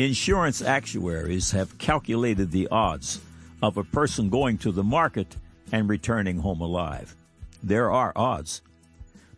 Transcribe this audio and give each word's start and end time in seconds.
Insurance 0.00 0.62
actuaries 0.62 1.50
have 1.50 1.76
calculated 1.76 2.50
the 2.50 2.68
odds 2.68 3.20
of 3.62 3.76
a 3.76 3.84
person 3.84 4.30
going 4.30 4.56
to 4.56 4.72
the 4.72 4.82
market 4.82 5.36
and 5.72 5.90
returning 5.90 6.38
home 6.38 6.62
alive. 6.62 7.14
There 7.62 7.90
are 7.90 8.14
odds. 8.16 8.62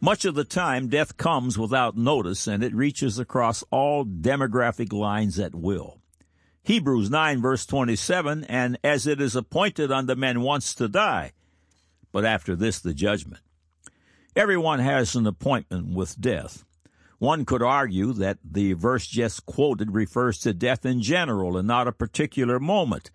Much 0.01 0.25
of 0.25 0.37
the 0.37 0.45
time, 0.45 0.87
death 0.87 1.17
comes 1.17 1.59
without 1.59 1.97
notice 1.97 2.47
and 2.47 2.63
it 2.63 2.73
reaches 2.77 3.19
across 3.19 3.65
all 3.73 4.05
demographic 4.05 4.93
lines 4.93 5.37
at 5.41 5.53
will. 5.53 5.99
Hebrews 6.63 7.11
9 7.11 7.43
verse 7.43 7.67
27, 7.67 8.45
and 8.45 8.79
as 8.85 9.09
it 9.09 9.21
is 9.21 9.35
appointed 9.35 9.91
unto 9.91 10.15
men 10.15 10.43
once 10.43 10.77
to 10.77 10.87
die, 10.87 11.33
but 12.13 12.25
after 12.25 12.55
this 12.55 12.79
the 12.79 12.95
judgment. 12.95 13.43
Everyone 14.37 14.79
has 14.79 15.17
an 15.17 15.27
appointment 15.27 15.89
with 15.93 16.21
death. 16.21 16.65
One 17.23 17.45
could 17.45 17.63
argue 17.63 18.13
that 18.15 18.39
the 18.43 18.73
verse 18.73 19.07
just 19.07 19.47
quoted 19.47 19.95
refers 19.95 20.39
to 20.41 20.53
death 20.53 20.85
in 20.85 21.01
general 21.01 21.57
and 21.57 21.69
not 21.69 21.87
a 21.87 21.93
particular 21.93 22.59
moment. 22.59 23.13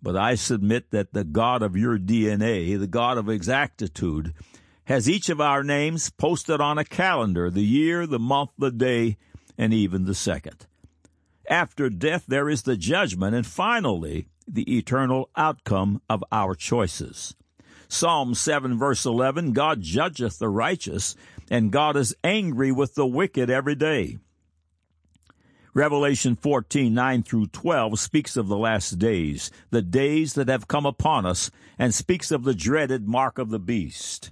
But 0.00 0.16
I 0.16 0.34
submit 0.34 0.92
that 0.92 1.12
the 1.12 1.24
God 1.24 1.62
of 1.62 1.76
your 1.76 1.98
DNA, 1.98 2.78
the 2.78 2.86
God 2.86 3.18
of 3.18 3.28
exactitude, 3.28 4.32
has 4.84 5.10
each 5.10 5.28
of 5.28 5.42
our 5.42 5.62
names 5.62 6.08
posted 6.08 6.62
on 6.62 6.78
a 6.78 6.86
calendar, 6.86 7.50
the 7.50 7.60
year, 7.60 8.06
the 8.06 8.18
month, 8.18 8.48
the 8.56 8.70
day, 8.70 9.18
and 9.58 9.74
even 9.74 10.06
the 10.06 10.14
second. 10.14 10.66
After 11.46 11.90
death, 11.90 12.24
there 12.26 12.48
is 12.48 12.62
the 12.62 12.78
judgment, 12.78 13.36
and 13.36 13.46
finally, 13.46 14.26
the 14.48 14.74
eternal 14.74 15.28
outcome 15.36 16.00
of 16.08 16.24
our 16.32 16.54
choices. 16.54 17.34
Psalm 17.88 18.34
7 18.34 18.78
verse 18.78 19.04
11, 19.04 19.52
God 19.52 19.82
judgeth 19.82 20.38
the 20.38 20.48
righteous, 20.48 21.14
and 21.50 21.70
God 21.70 21.96
is 21.96 22.14
angry 22.22 22.72
with 22.72 22.94
the 22.94 23.06
wicked 23.06 23.50
every 23.50 23.74
day. 23.74 24.18
Revelation 25.74 26.36
14, 26.36 26.94
9 26.94 27.22
through 27.24 27.46
12 27.46 27.98
speaks 27.98 28.36
of 28.36 28.46
the 28.46 28.56
last 28.56 28.92
days, 28.92 29.50
the 29.70 29.82
days 29.82 30.34
that 30.34 30.48
have 30.48 30.68
come 30.68 30.86
upon 30.86 31.26
us, 31.26 31.50
and 31.76 31.92
speaks 31.92 32.30
of 32.30 32.44
the 32.44 32.54
dreaded 32.54 33.08
mark 33.08 33.38
of 33.38 33.50
the 33.50 33.58
beast. 33.58 34.30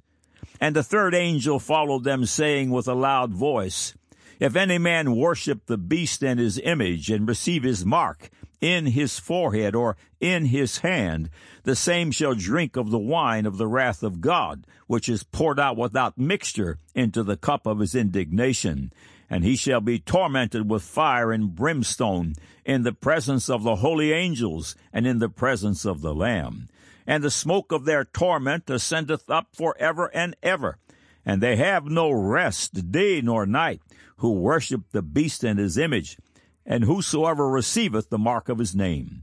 And 0.60 0.76
the 0.76 0.84
third 0.84 1.14
angel 1.16 1.58
followed 1.58 2.04
them, 2.04 2.26
saying 2.26 2.70
with 2.70 2.86
a 2.86 2.94
loud 2.94 3.32
voice, 3.32 3.94
If 4.38 4.54
any 4.54 4.78
man 4.78 5.16
worship 5.16 5.66
the 5.66 5.76
beast 5.76 6.22
and 6.22 6.38
his 6.38 6.60
image, 6.60 7.10
and 7.10 7.26
receive 7.26 7.64
his 7.64 7.84
mark 7.84 8.30
in 8.62 8.86
his 8.86 9.18
forehead 9.18 9.74
or 9.74 9.98
in 10.20 10.46
his 10.46 10.78
hand, 10.78 11.28
the 11.64 11.76
same 11.76 12.10
shall 12.10 12.34
drink 12.34 12.76
of 12.76 12.90
the 12.90 12.98
wine 12.98 13.44
of 13.44 13.58
the 13.58 13.66
wrath 13.66 14.02
of 14.02 14.22
God, 14.22 14.66
which 14.86 15.10
is 15.10 15.22
poured 15.22 15.60
out 15.60 15.76
without 15.76 16.16
mixture 16.16 16.78
into 16.94 17.22
the 17.22 17.36
cup 17.36 17.66
of 17.66 17.80
his 17.80 17.94
indignation. 17.94 18.90
And 19.28 19.44
he 19.44 19.56
shall 19.56 19.80
be 19.80 19.98
tormented 19.98 20.70
with 20.70 20.82
fire 20.82 21.30
and 21.32 21.54
brimstone 21.54 22.34
in 22.64 22.82
the 22.82 22.92
presence 22.92 23.50
of 23.50 23.62
the 23.62 23.76
holy 23.76 24.12
angels 24.12 24.76
and 24.92 25.06
in 25.06 25.18
the 25.18 25.28
presence 25.28 25.84
of 25.84 26.00
the 26.00 26.14
Lamb 26.14 26.68
and 27.06 27.22
the 27.22 27.30
smoke 27.30 27.72
of 27.72 27.84
their 27.84 28.04
torment 28.04 28.68
ascendeth 28.70 29.28
up 29.28 29.48
for 29.52 29.76
ever 29.78 30.06
and 30.14 30.36
ever. 30.42 30.78
And 31.24 31.40
they 31.40 31.56
have 31.56 31.84
no 31.86 32.10
rest 32.10 32.90
day 32.90 33.20
nor 33.20 33.46
night, 33.46 33.80
who 34.18 34.32
worship 34.32 34.82
the 34.90 35.02
beast 35.02 35.44
and 35.44 35.58
his 35.58 35.78
image, 35.78 36.18
and 36.64 36.84
whosoever 36.84 37.48
receiveth 37.48 38.10
the 38.10 38.18
mark 38.18 38.48
of 38.48 38.58
his 38.58 38.74
name. 38.74 39.22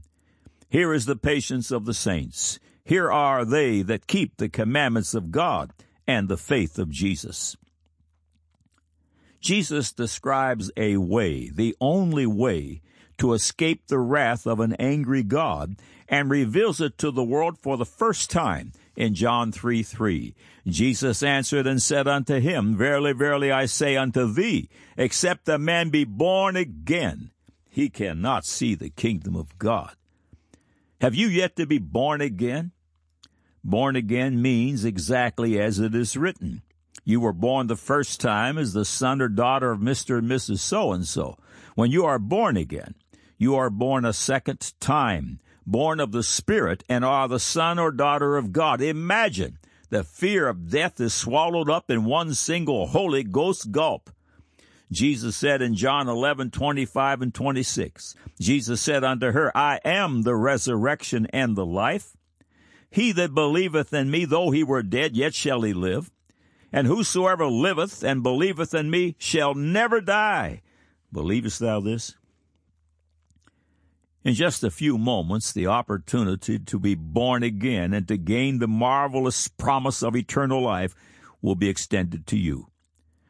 Here 0.68 0.92
is 0.92 1.06
the 1.06 1.16
patience 1.16 1.70
of 1.70 1.84
the 1.84 1.94
saints. 1.94 2.58
Here 2.84 3.10
are 3.10 3.44
they 3.44 3.82
that 3.82 4.06
keep 4.06 4.36
the 4.36 4.48
commandments 4.48 5.14
of 5.14 5.30
God 5.30 5.72
and 6.06 6.28
the 6.28 6.36
faith 6.36 6.78
of 6.78 6.90
Jesus. 6.90 7.56
Jesus 9.40 9.92
describes 9.92 10.70
a 10.76 10.98
way, 10.98 11.50
the 11.50 11.74
only 11.80 12.26
way, 12.26 12.82
to 13.18 13.32
escape 13.32 13.86
the 13.86 13.98
wrath 13.98 14.46
of 14.46 14.60
an 14.60 14.74
angry 14.74 15.22
God 15.22 15.76
and 16.10 16.28
reveals 16.28 16.80
it 16.80 16.98
to 16.98 17.12
the 17.12 17.24
world 17.24 17.56
for 17.56 17.76
the 17.76 17.86
first 17.86 18.30
time 18.30 18.72
in 18.96 19.14
John 19.14 19.52
3 19.52 19.82
3. 19.84 20.34
Jesus 20.66 21.22
answered 21.22 21.66
and 21.66 21.80
said 21.80 22.06
unto 22.06 22.40
him, 22.40 22.76
Verily, 22.76 23.12
verily, 23.12 23.50
I 23.52 23.66
say 23.66 23.96
unto 23.96 24.30
thee, 24.30 24.68
except 24.96 25.48
a 25.48 25.56
man 25.56 25.88
be 25.88 26.04
born 26.04 26.56
again, 26.56 27.30
he 27.70 27.88
cannot 27.88 28.44
see 28.44 28.74
the 28.74 28.90
kingdom 28.90 29.36
of 29.36 29.56
God. 29.56 29.94
Have 31.00 31.14
you 31.14 31.28
yet 31.28 31.56
to 31.56 31.64
be 31.64 31.78
born 31.78 32.20
again? 32.20 32.72
Born 33.62 33.94
again 33.94 34.42
means 34.42 34.84
exactly 34.84 35.58
as 35.58 35.78
it 35.78 35.94
is 35.94 36.16
written. 36.16 36.62
You 37.04 37.20
were 37.20 37.32
born 37.32 37.68
the 37.68 37.76
first 37.76 38.20
time 38.20 38.58
as 38.58 38.72
the 38.72 38.84
son 38.84 39.22
or 39.22 39.28
daughter 39.28 39.70
of 39.70 39.80
Mr. 39.80 40.18
and 40.18 40.28
Mrs. 40.28 40.58
So 40.58 40.92
and 40.92 41.06
so. 41.06 41.38
When 41.74 41.90
you 41.90 42.04
are 42.04 42.18
born 42.18 42.56
again, 42.56 42.94
you 43.38 43.54
are 43.54 43.70
born 43.70 44.04
a 44.04 44.12
second 44.12 44.74
time, 44.80 45.40
born 45.70 46.00
of 46.00 46.12
the 46.12 46.22
Spirit, 46.22 46.84
and 46.88 47.04
are 47.04 47.28
the 47.28 47.38
son 47.38 47.78
or 47.78 47.90
daughter 47.90 48.36
of 48.36 48.52
God. 48.52 48.80
Imagine 48.80 49.58
the 49.90 50.04
fear 50.04 50.48
of 50.48 50.70
death 50.70 51.00
is 51.00 51.12
swallowed 51.12 51.68
up 51.68 51.90
in 51.90 52.04
one 52.04 52.34
single 52.34 52.86
Holy 52.86 53.24
Ghost 53.24 53.72
gulp. 53.72 54.10
Jesus 54.92 55.36
said 55.36 55.62
in 55.62 55.74
John 55.74 56.08
11, 56.08 56.50
25 56.50 57.22
and 57.22 57.34
26, 57.34 58.16
Jesus 58.40 58.80
said 58.80 59.04
unto 59.04 59.30
her, 59.30 59.56
I 59.56 59.78
am 59.84 60.22
the 60.22 60.34
resurrection 60.34 61.26
and 61.32 61.56
the 61.56 61.66
life. 61.66 62.16
He 62.90 63.12
that 63.12 63.34
believeth 63.34 63.92
in 63.92 64.10
me, 64.10 64.24
though 64.24 64.50
he 64.50 64.64
were 64.64 64.82
dead, 64.82 65.16
yet 65.16 65.34
shall 65.34 65.62
he 65.62 65.72
live. 65.72 66.10
And 66.72 66.86
whosoever 66.86 67.46
liveth 67.46 68.02
and 68.02 68.22
believeth 68.22 68.74
in 68.74 68.90
me 68.90 69.14
shall 69.18 69.54
never 69.54 70.00
die. 70.00 70.62
Believest 71.12 71.60
thou 71.60 71.80
this? 71.80 72.16
In 74.22 74.34
just 74.34 74.62
a 74.62 74.70
few 74.70 74.98
moments, 74.98 75.50
the 75.50 75.66
opportunity 75.66 76.58
to 76.58 76.78
be 76.78 76.94
born 76.94 77.42
again 77.42 77.94
and 77.94 78.06
to 78.08 78.18
gain 78.18 78.58
the 78.58 78.68
marvelous 78.68 79.48
promise 79.48 80.02
of 80.02 80.14
eternal 80.14 80.62
life 80.62 80.94
will 81.40 81.54
be 81.54 81.70
extended 81.70 82.26
to 82.26 82.36
you. 82.36 82.68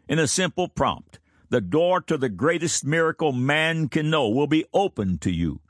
In 0.08 0.18
a 0.18 0.26
simple 0.26 0.66
prompt, 0.66 1.20
the 1.48 1.60
door 1.60 2.00
to 2.02 2.16
the 2.16 2.28
greatest 2.28 2.84
miracle 2.84 3.30
man 3.30 3.88
can 3.88 4.10
know 4.10 4.28
will 4.28 4.48
be 4.48 4.64
opened 4.74 5.20
to 5.20 5.30
you. 5.30 5.60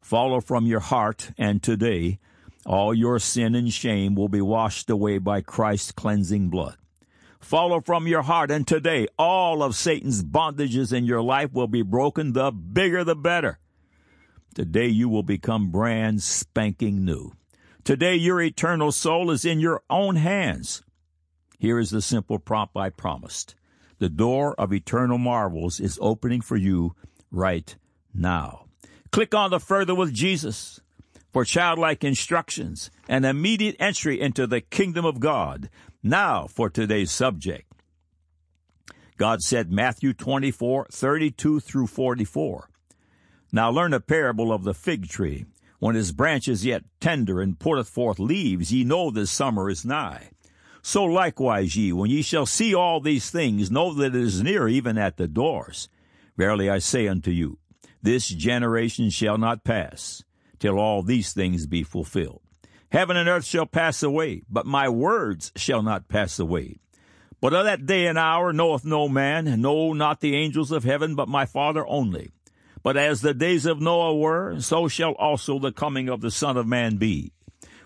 Follow 0.00 0.40
from 0.40 0.66
your 0.66 0.80
heart, 0.80 1.30
and 1.38 1.62
today, 1.62 2.18
all 2.66 2.92
your 2.92 3.20
sin 3.20 3.54
and 3.54 3.72
shame 3.72 4.16
will 4.16 4.28
be 4.28 4.40
washed 4.40 4.90
away 4.90 5.18
by 5.18 5.40
Christ's 5.40 5.92
cleansing 5.92 6.48
blood. 6.48 6.76
Follow 7.38 7.80
from 7.80 8.08
your 8.08 8.22
heart, 8.22 8.50
and 8.50 8.66
today, 8.66 9.06
all 9.16 9.62
of 9.62 9.76
Satan's 9.76 10.24
bondages 10.24 10.92
in 10.92 11.04
your 11.04 11.22
life 11.22 11.52
will 11.52 11.68
be 11.68 11.82
broken. 11.82 12.32
The 12.32 12.50
bigger, 12.50 13.04
the 13.04 13.14
better. 13.16 13.60
Today 14.54 14.88
you 14.88 15.08
will 15.08 15.22
become 15.22 15.70
brand 15.70 16.22
spanking 16.22 17.04
new. 17.04 17.32
Today 17.84 18.14
your 18.16 18.40
eternal 18.40 18.92
soul 18.92 19.30
is 19.30 19.44
in 19.44 19.60
your 19.60 19.82
own 19.88 20.16
hands. 20.16 20.82
Here 21.58 21.78
is 21.78 21.90
the 21.90 22.02
simple 22.02 22.38
prompt 22.38 22.76
I 22.76 22.90
promised. 22.90 23.54
The 23.98 24.10
door 24.10 24.54
of 24.58 24.72
eternal 24.72 25.16
marvels 25.16 25.80
is 25.80 25.98
opening 26.02 26.42
for 26.42 26.56
you 26.56 26.94
right 27.30 27.74
now. 28.12 28.66
Click 29.10 29.34
on 29.34 29.50
the 29.50 29.60
Further 29.60 29.94
with 29.94 30.12
Jesus 30.12 30.80
for 31.32 31.44
childlike 31.46 32.04
instructions 32.04 32.90
and 33.08 33.24
immediate 33.24 33.76
entry 33.78 34.20
into 34.20 34.46
the 34.46 34.60
kingdom 34.60 35.06
of 35.06 35.20
God. 35.20 35.70
Now 36.02 36.46
for 36.46 36.68
today's 36.68 37.10
subject. 37.10 37.72
God 39.16 39.40
said 39.40 39.72
Matthew 39.72 40.12
24, 40.12 40.88
32 40.90 41.60
through 41.60 41.86
44. 41.86 42.68
Now 43.52 43.70
learn 43.70 43.92
a 43.92 44.00
parable 44.00 44.50
of 44.50 44.64
the 44.64 44.72
fig 44.72 45.08
tree. 45.08 45.44
When 45.78 45.94
his 45.94 46.12
branch 46.12 46.48
is 46.48 46.64
yet 46.64 46.84
tender 47.00 47.42
and 47.42 47.58
putteth 47.58 47.88
forth 47.88 48.18
leaves, 48.18 48.72
ye 48.72 48.82
know 48.82 49.10
that 49.10 49.26
summer 49.26 49.68
is 49.68 49.84
nigh. 49.84 50.30
So 50.80 51.04
likewise 51.04 51.76
ye, 51.76 51.92
when 51.92 52.10
ye 52.10 52.22
shall 52.22 52.46
see 52.46 52.74
all 52.74 53.00
these 53.00 53.30
things, 53.30 53.70
know 53.70 53.92
that 53.94 54.14
it 54.14 54.22
is 54.22 54.42
near, 54.42 54.68
even 54.68 54.96
at 54.96 55.18
the 55.18 55.28
doors. 55.28 55.88
Verily 56.36 56.70
I 56.70 56.78
say 56.78 57.06
unto 57.06 57.30
you, 57.30 57.58
this 58.00 58.26
generation 58.28 59.10
shall 59.10 59.36
not 59.36 59.64
pass, 59.64 60.24
till 60.58 60.78
all 60.78 61.02
these 61.02 61.32
things 61.32 61.66
be 61.66 61.82
fulfilled. 61.82 62.40
Heaven 62.90 63.16
and 63.16 63.28
earth 63.28 63.44
shall 63.44 63.66
pass 63.66 64.02
away, 64.02 64.42
but 64.48 64.66
my 64.66 64.88
words 64.88 65.52
shall 65.56 65.82
not 65.82 66.08
pass 66.08 66.38
away. 66.38 66.78
But 67.40 67.54
of 67.54 67.64
that 67.64 67.86
day 67.86 68.06
and 68.06 68.18
hour 68.18 68.52
knoweth 68.52 68.84
no 68.84 69.08
man, 69.08 69.60
no, 69.60 69.92
not 69.92 70.20
the 70.20 70.36
angels 70.36 70.72
of 70.72 70.84
heaven, 70.84 71.14
but 71.14 71.28
my 71.28 71.44
Father 71.44 71.86
only. 71.86 72.30
But 72.82 72.96
as 72.96 73.20
the 73.20 73.34
days 73.34 73.64
of 73.64 73.80
Noah 73.80 74.16
were, 74.16 74.60
so 74.60 74.88
shall 74.88 75.12
also 75.12 75.58
the 75.58 75.72
coming 75.72 76.08
of 76.08 76.20
the 76.20 76.30
Son 76.30 76.56
of 76.56 76.66
Man 76.66 76.96
be. 76.96 77.32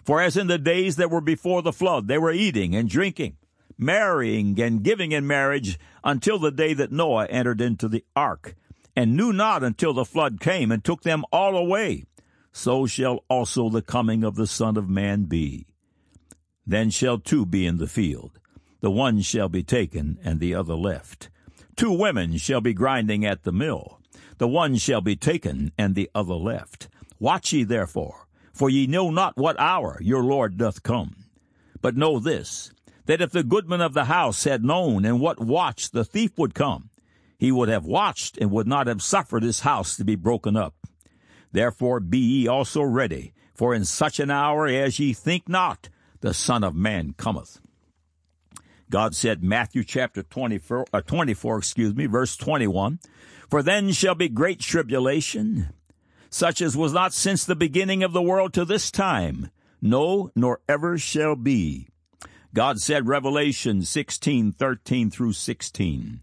For 0.04 0.20
as 0.20 0.36
in 0.36 0.46
the 0.46 0.58
days 0.58 0.96
that 0.96 1.10
were 1.10 1.20
before 1.20 1.62
the 1.62 1.72
flood, 1.72 2.08
they 2.08 2.16
were 2.16 2.32
eating 2.32 2.74
and 2.74 2.88
drinking, 2.88 3.36
marrying 3.76 4.58
and 4.60 4.82
giving 4.82 5.12
in 5.12 5.26
marriage 5.26 5.78
until 6.02 6.38
the 6.38 6.50
day 6.50 6.72
that 6.74 6.92
Noah 6.92 7.26
entered 7.26 7.60
into 7.60 7.88
the 7.88 8.04
ark, 8.14 8.54
and 8.94 9.16
knew 9.16 9.32
not 9.32 9.62
until 9.62 9.92
the 9.92 10.04
flood 10.04 10.40
came 10.40 10.72
and 10.72 10.82
took 10.82 11.02
them 11.02 11.24
all 11.30 11.56
away. 11.56 12.04
So 12.52 12.86
shall 12.86 13.24
also 13.28 13.68
the 13.68 13.82
coming 13.82 14.24
of 14.24 14.36
the 14.36 14.46
Son 14.46 14.78
of 14.78 14.88
Man 14.88 15.24
be. 15.24 15.66
Then 16.66 16.88
shall 16.88 17.18
two 17.18 17.44
be 17.44 17.66
in 17.66 17.76
the 17.76 17.86
field. 17.86 18.38
The 18.80 18.90
one 18.90 19.20
shall 19.20 19.48
be 19.48 19.62
taken 19.62 20.18
and 20.24 20.40
the 20.40 20.54
other 20.54 20.74
left. 20.74 21.28
Two 21.76 21.92
women 21.92 22.38
shall 22.38 22.62
be 22.62 22.72
grinding 22.72 23.26
at 23.26 23.42
the 23.42 23.52
mill 23.52 24.00
The 24.38 24.48
one 24.48 24.76
shall 24.76 25.00
be 25.00 25.16
taken, 25.16 25.72
and 25.78 25.94
the 25.94 26.10
other 26.14 26.34
left. 26.34 26.88
Watch 27.18 27.52
ye 27.52 27.64
therefore, 27.64 28.26
for 28.52 28.68
ye 28.68 28.86
know 28.86 29.10
not 29.10 29.36
what 29.36 29.58
hour 29.58 29.98
your 30.00 30.22
Lord 30.22 30.58
doth 30.58 30.82
come. 30.82 31.16
But 31.80 31.96
know 31.96 32.18
this, 32.18 32.70
that 33.06 33.20
if 33.20 33.30
the 33.30 33.44
goodman 33.44 33.80
of 33.80 33.94
the 33.94 34.04
house 34.04 34.44
had 34.44 34.64
known 34.64 35.04
in 35.04 35.20
what 35.20 35.40
watch 35.40 35.90
the 35.90 36.04
thief 36.04 36.36
would 36.36 36.54
come, 36.54 36.90
he 37.38 37.52
would 37.52 37.68
have 37.68 37.84
watched 37.84 38.38
and 38.38 38.50
would 38.50 38.66
not 38.66 38.86
have 38.86 39.02
suffered 39.02 39.42
his 39.42 39.60
house 39.60 39.96
to 39.96 40.04
be 40.04 40.16
broken 40.16 40.56
up. 40.56 40.74
Therefore 41.52 42.00
be 42.00 42.18
ye 42.18 42.48
also 42.48 42.82
ready, 42.82 43.32
for 43.54 43.74
in 43.74 43.84
such 43.84 44.20
an 44.20 44.30
hour 44.30 44.66
as 44.66 44.98
ye 44.98 45.12
think 45.12 45.48
not, 45.48 45.88
the 46.20 46.34
Son 46.34 46.64
of 46.64 46.74
Man 46.74 47.14
cometh. 47.16 47.60
God 48.90 49.14
said, 49.14 49.42
Matthew 49.42 49.84
chapter 49.84 50.22
24, 50.22 50.86
uh, 50.92 51.00
24, 51.00 51.58
excuse 51.58 51.94
me, 51.94 52.06
verse 52.06 52.36
21, 52.36 53.00
For 53.50 53.62
then 53.62 53.92
shall 53.92 54.14
be 54.14 54.28
great 54.28 54.60
tribulation, 54.60 55.70
such 56.30 56.60
as 56.60 56.76
was 56.76 56.92
not 56.92 57.12
since 57.12 57.44
the 57.44 57.56
beginning 57.56 58.02
of 58.02 58.12
the 58.12 58.22
world 58.22 58.52
to 58.54 58.64
this 58.64 58.90
time, 58.90 59.50
no, 59.82 60.30
nor 60.36 60.60
ever 60.68 60.98
shall 60.98 61.34
be. 61.34 61.88
God 62.54 62.80
said, 62.80 63.08
Revelation 63.08 63.82
16, 63.82 64.52
13 64.52 65.10
through 65.10 65.32
16, 65.32 66.20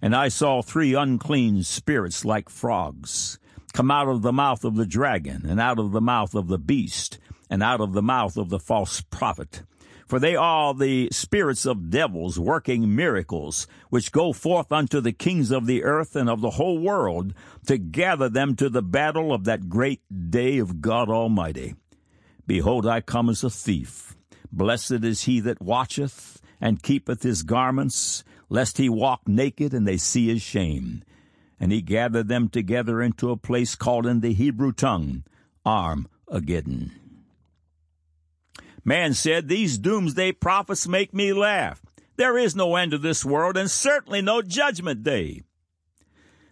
And 0.00 0.16
I 0.16 0.28
saw 0.28 0.62
three 0.62 0.94
unclean 0.94 1.62
spirits 1.64 2.24
like 2.24 2.48
frogs 2.48 3.38
come 3.72 3.90
out 3.90 4.08
of 4.08 4.22
the 4.22 4.32
mouth 4.32 4.64
of 4.64 4.76
the 4.76 4.86
dragon, 4.86 5.44
and 5.46 5.60
out 5.60 5.78
of 5.78 5.92
the 5.92 6.00
mouth 6.00 6.34
of 6.34 6.48
the 6.48 6.58
beast, 6.58 7.18
and 7.50 7.62
out 7.62 7.80
of 7.80 7.92
the 7.92 8.02
mouth 8.02 8.36
of 8.36 8.48
the 8.48 8.58
false 8.58 9.00
prophet. 9.02 9.62
For 10.08 10.18
they 10.18 10.34
are 10.34 10.72
the 10.72 11.10
spirits 11.12 11.66
of 11.66 11.90
devils 11.90 12.38
working 12.38 12.96
miracles, 12.96 13.66
which 13.90 14.10
go 14.10 14.32
forth 14.32 14.72
unto 14.72 15.02
the 15.02 15.12
kings 15.12 15.50
of 15.50 15.66
the 15.66 15.84
earth 15.84 16.16
and 16.16 16.30
of 16.30 16.40
the 16.40 16.52
whole 16.52 16.78
world, 16.78 17.34
to 17.66 17.76
gather 17.76 18.30
them 18.30 18.56
to 18.56 18.70
the 18.70 18.82
battle 18.82 19.34
of 19.34 19.44
that 19.44 19.68
great 19.68 20.00
day 20.30 20.56
of 20.56 20.80
God 20.80 21.10
Almighty. 21.10 21.74
Behold, 22.46 22.86
I 22.86 23.02
come 23.02 23.28
as 23.28 23.44
a 23.44 23.50
thief. 23.50 24.16
Blessed 24.50 25.04
is 25.04 25.24
he 25.24 25.40
that 25.40 25.60
watcheth 25.60 26.40
and 26.58 26.82
keepeth 26.82 27.22
his 27.22 27.42
garments, 27.42 28.24
lest 28.48 28.78
he 28.78 28.88
walk 28.88 29.28
naked 29.28 29.74
and 29.74 29.86
they 29.86 29.98
see 29.98 30.28
his 30.28 30.40
shame. 30.40 31.04
And 31.60 31.70
he 31.70 31.82
gathered 31.82 32.28
them 32.28 32.48
together 32.48 33.02
into 33.02 33.30
a 33.30 33.36
place 33.36 33.74
called 33.74 34.06
in 34.06 34.20
the 34.20 34.32
Hebrew 34.32 34.72
tongue, 34.72 35.24
Armageddon. 35.66 36.92
Man 38.88 39.12
said, 39.12 39.48
These 39.48 39.76
doomsday 39.76 40.32
prophets 40.32 40.88
make 40.88 41.12
me 41.12 41.34
laugh. 41.34 41.82
There 42.16 42.38
is 42.38 42.56
no 42.56 42.74
end 42.76 42.92
to 42.92 42.98
this 42.98 43.22
world 43.22 43.58
and 43.58 43.70
certainly 43.70 44.22
no 44.22 44.40
judgment 44.40 45.02
day. 45.02 45.42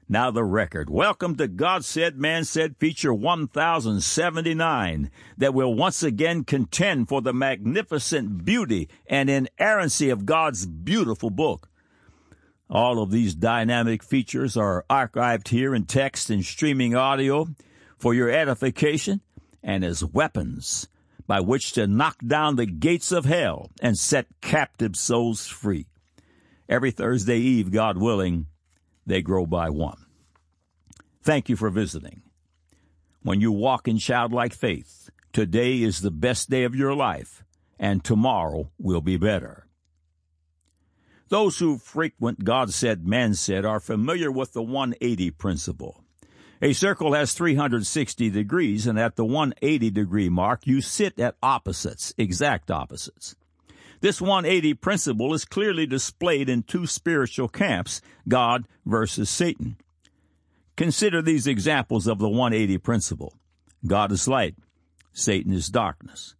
Now 0.06 0.30
the 0.30 0.44
record. 0.44 0.90
Welcome 0.90 1.36
to 1.36 1.48
God 1.48 1.82
Said, 1.82 2.18
Man 2.18 2.44
Said 2.44 2.76
feature 2.76 3.14
1079 3.14 5.10
that 5.38 5.54
will 5.54 5.72
once 5.72 6.02
again 6.02 6.44
contend 6.44 7.08
for 7.08 7.22
the 7.22 7.32
magnificent 7.32 8.44
beauty 8.44 8.90
and 9.06 9.30
inerrancy 9.30 10.10
of 10.10 10.26
God's 10.26 10.66
beautiful 10.66 11.30
book. 11.30 11.70
All 12.68 13.02
of 13.02 13.10
these 13.10 13.34
dynamic 13.34 14.02
features 14.02 14.58
are 14.58 14.84
archived 14.90 15.48
here 15.48 15.74
in 15.74 15.86
text 15.86 16.28
and 16.28 16.44
streaming 16.44 16.94
audio 16.94 17.48
for 17.96 18.12
your 18.12 18.28
edification 18.28 19.22
and 19.62 19.82
as 19.82 20.04
weapons 20.04 20.86
by 21.26 21.40
which 21.40 21.72
to 21.72 21.86
knock 21.86 22.16
down 22.26 22.56
the 22.56 22.66
gates 22.66 23.12
of 23.12 23.24
hell 23.24 23.70
and 23.80 23.98
set 23.98 24.26
captive 24.40 24.96
souls 24.96 25.46
free. 25.46 25.86
Every 26.68 26.90
Thursday 26.90 27.38
Eve, 27.38 27.70
God 27.70 27.98
willing, 27.98 28.46
they 29.04 29.22
grow 29.22 29.46
by 29.46 29.70
one. 29.70 30.04
Thank 31.22 31.48
you 31.48 31.56
for 31.56 31.70
visiting. 31.70 32.22
When 33.22 33.40
you 33.40 33.50
walk 33.50 33.88
in 33.88 33.98
childlike 33.98 34.54
faith, 34.54 35.10
today 35.32 35.82
is 35.82 36.00
the 36.00 36.10
best 36.10 36.48
day 36.48 36.62
of 36.62 36.76
your 36.76 36.94
life, 36.94 37.44
and 37.78 38.04
tomorrow 38.04 38.70
will 38.78 39.00
be 39.00 39.16
better. 39.16 39.66
Those 41.28 41.58
who 41.58 41.78
frequent 41.78 42.44
God 42.44 42.72
said, 42.72 43.06
man 43.06 43.34
said 43.34 43.64
are 43.64 43.80
familiar 43.80 44.30
with 44.30 44.52
the 44.52 44.62
180 44.62 45.32
principle. 45.32 46.05
A 46.62 46.72
circle 46.72 47.12
has 47.12 47.34
360 47.34 48.30
degrees, 48.30 48.86
and 48.86 48.98
at 48.98 49.16
the 49.16 49.24
180 49.24 49.90
degree 49.90 50.28
mark, 50.28 50.66
you 50.66 50.80
sit 50.80 51.18
at 51.20 51.36
opposites, 51.42 52.14
exact 52.16 52.70
opposites. 52.70 53.36
This 54.00 54.20
180 54.20 54.74
principle 54.74 55.34
is 55.34 55.44
clearly 55.44 55.86
displayed 55.86 56.48
in 56.48 56.62
two 56.62 56.86
spiritual 56.86 57.48
camps, 57.48 58.00
God 58.28 58.66
versus 58.86 59.28
Satan. 59.28 59.76
Consider 60.76 61.22
these 61.22 61.46
examples 61.46 62.06
of 62.06 62.18
the 62.18 62.28
180 62.28 62.78
principle. 62.78 63.34
God 63.86 64.12
is 64.12 64.28
light, 64.28 64.54
Satan 65.12 65.52
is 65.52 65.68
darkness. 65.68 66.34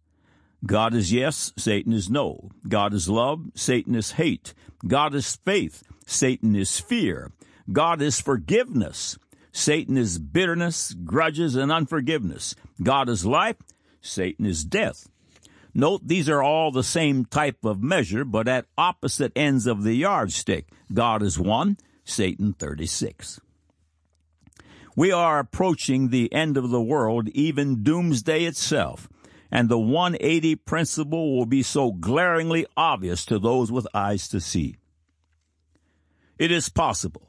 God 0.65 0.93
is 0.93 1.13
yes, 1.13 1.53
Satan 1.57 1.93
is 1.93 2.09
no. 2.09 2.49
God 2.67 2.93
is 2.93 3.07
love, 3.07 3.51
Satan 3.53 3.95
is 3.95 4.11
hate. 4.11 4.53
God 4.87 5.13
is 5.13 5.35
faith, 5.45 5.83
Satan 6.05 6.55
is 6.55 6.79
fear. 6.79 7.31
God 7.71 8.01
is 8.01 8.21
forgiveness, 8.21 9.17
Satan 9.57 9.97
is 9.97 10.19
bitterness, 10.19 10.93
grudges, 10.93 11.55
and 11.55 11.71
unforgiveness. 11.71 12.53
God 12.83 13.09
is 13.09 13.25
life, 13.25 13.55
Satan 14.01 14.45
is 14.45 14.63
death. 14.63 15.09
Note 15.73 16.01
these 16.05 16.29
are 16.29 16.43
all 16.43 16.71
the 16.71 16.83
same 16.83 17.25
type 17.25 17.65
of 17.65 17.81
measure, 17.81 18.23
but 18.23 18.47
at 18.47 18.67
opposite 18.77 19.31
ends 19.35 19.65
of 19.65 19.81
the 19.81 19.95
yardstick. 19.95 20.67
God 20.93 21.23
is 21.23 21.39
one, 21.39 21.77
Satan 22.03 22.53
36. 22.53 23.41
We 24.95 25.11
are 25.11 25.39
approaching 25.39 26.09
the 26.09 26.31
end 26.31 26.55
of 26.55 26.69
the 26.69 26.81
world, 26.81 27.27
even 27.29 27.81
doomsday 27.81 28.45
itself, 28.45 29.09
and 29.49 29.69
the 29.69 29.79
180 29.79 30.55
principle 30.57 31.35
will 31.35 31.47
be 31.47 31.63
so 31.63 31.91
glaringly 31.93 32.67
obvious 32.77 33.25
to 33.25 33.39
those 33.39 33.71
with 33.71 33.87
eyes 33.91 34.27
to 34.27 34.39
see. 34.39 34.75
It 36.37 36.51
is 36.51 36.69
possible 36.69 37.27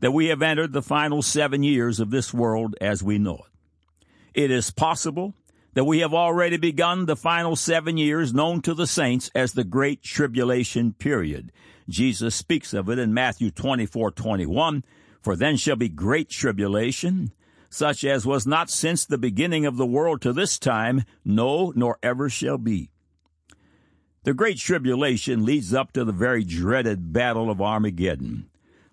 that 0.00 0.12
we 0.12 0.26
have 0.26 0.42
entered 0.42 0.72
the 0.72 0.82
final 0.82 1.22
seven 1.22 1.62
years 1.62 2.00
of 2.00 2.10
this 2.10 2.32
world 2.32 2.76
as 2.80 3.02
we 3.02 3.18
know 3.18 3.36
it. 3.36 4.42
It 4.42 4.50
is 4.50 4.70
possible 4.70 5.34
that 5.74 5.84
we 5.84 6.00
have 6.00 6.14
already 6.14 6.56
begun 6.56 7.06
the 7.06 7.16
final 7.16 7.56
seven 7.56 7.96
years 7.96 8.34
known 8.34 8.62
to 8.62 8.74
the 8.74 8.86
saints 8.86 9.30
as 9.34 9.52
the 9.52 9.64
Great 9.64 10.02
Tribulation 10.02 10.92
period. 10.92 11.52
Jesus 11.88 12.34
speaks 12.34 12.74
of 12.74 12.88
it 12.88 12.98
in 12.98 13.14
Matthew 13.14 13.50
24, 13.50 14.10
21, 14.12 14.84
For 15.20 15.36
then 15.36 15.56
shall 15.56 15.76
be 15.76 15.88
great 15.88 16.28
tribulation, 16.28 17.32
such 17.70 18.04
as 18.04 18.26
was 18.26 18.46
not 18.46 18.70
since 18.70 19.04
the 19.04 19.18
beginning 19.18 19.66
of 19.66 19.76
the 19.76 19.86
world 19.86 20.20
to 20.22 20.32
this 20.32 20.58
time, 20.58 21.04
no, 21.24 21.72
nor 21.74 21.98
ever 22.02 22.28
shall 22.28 22.58
be. 22.58 22.90
The 24.24 24.34
Great 24.34 24.58
Tribulation 24.58 25.44
leads 25.44 25.72
up 25.72 25.92
to 25.92 26.04
the 26.04 26.12
very 26.12 26.44
dreaded 26.44 27.12
Battle 27.12 27.50
of 27.50 27.62
Armageddon. 27.62 28.47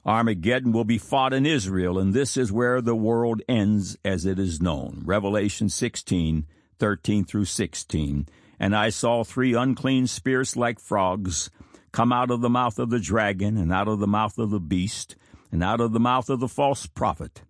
Armageddon 0.06 0.72
will 0.72 0.84
be 0.84 1.00
fought 1.00 1.34
in 1.34 1.48
Israel, 1.48 1.98
and 1.98 2.14
this 2.14 2.38
is 2.38 2.52
where 2.52 2.80
the 2.80 2.96
world 2.96 3.42
ends 3.50 3.98
as 4.06 4.24
it 4.24 4.38
is 4.38 4.62
known. 4.62 5.02
Revelation 5.04 5.68
16, 5.68 6.46
13 6.78 7.26
through 7.26 7.46
16. 7.46 8.28
And 8.60 8.76
I 8.76 8.90
saw 8.90 9.24
three 9.24 9.56
unclean 9.56 10.06
spirits 10.06 10.56
like 10.56 10.80
frogs 10.80 11.50
come 11.92 12.14
out 12.14 12.30
of 12.30 12.42
the 12.42 12.50
mouth 12.50 12.78
of 12.78 12.92
the 12.92 13.00
dragon, 13.00 13.58
and 13.58 13.74
out 13.74 13.88
of 13.88 14.00
the 14.00 14.08
mouth 14.08 14.38
of 14.38 14.52
the 14.52 14.60
beast, 14.60 15.16
and 15.52 15.64
out 15.64 15.82
of 15.82 15.92
the 15.92 16.00
mouth 16.00 16.30
of 16.30 16.40
the 16.40 16.48
false 16.48 16.86
prophet. 16.86 17.42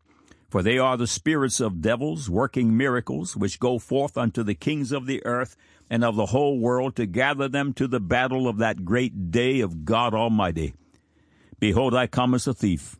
For 0.49 0.63
they 0.63 0.77
are 0.77 0.95
the 0.95 1.07
spirits 1.07 1.59
of 1.59 1.81
devils 1.81 2.29
working 2.29 2.77
miracles, 2.77 3.35
which 3.35 3.59
go 3.59 3.79
forth 3.79 4.17
unto 4.17 4.43
the 4.43 4.55
kings 4.55 4.93
of 4.93 5.07
the 5.07 5.25
earth 5.25 5.57
and 5.89 6.05
of 6.05 6.15
the 6.15 6.27
whole 6.27 6.57
world 6.57 6.95
to 6.95 7.05
gather 7.05 7.49
them 7.49 7.73
to 7.73 7.87
the 7.87 7.99
battle 7.99 8.47
of 8.47 8.59
that 8.59 8.85
great 8.85 9.31
day 9.31 9.59
of 9.59 9.83
God 9.83 10.13
Almighty. 10.13 10.73
Behold, 11.59 11.93
I 11.93 12.07
come 12.07 12.33
as 12.33 12.47
a 12.47 12.53
thief. 12.53 12.97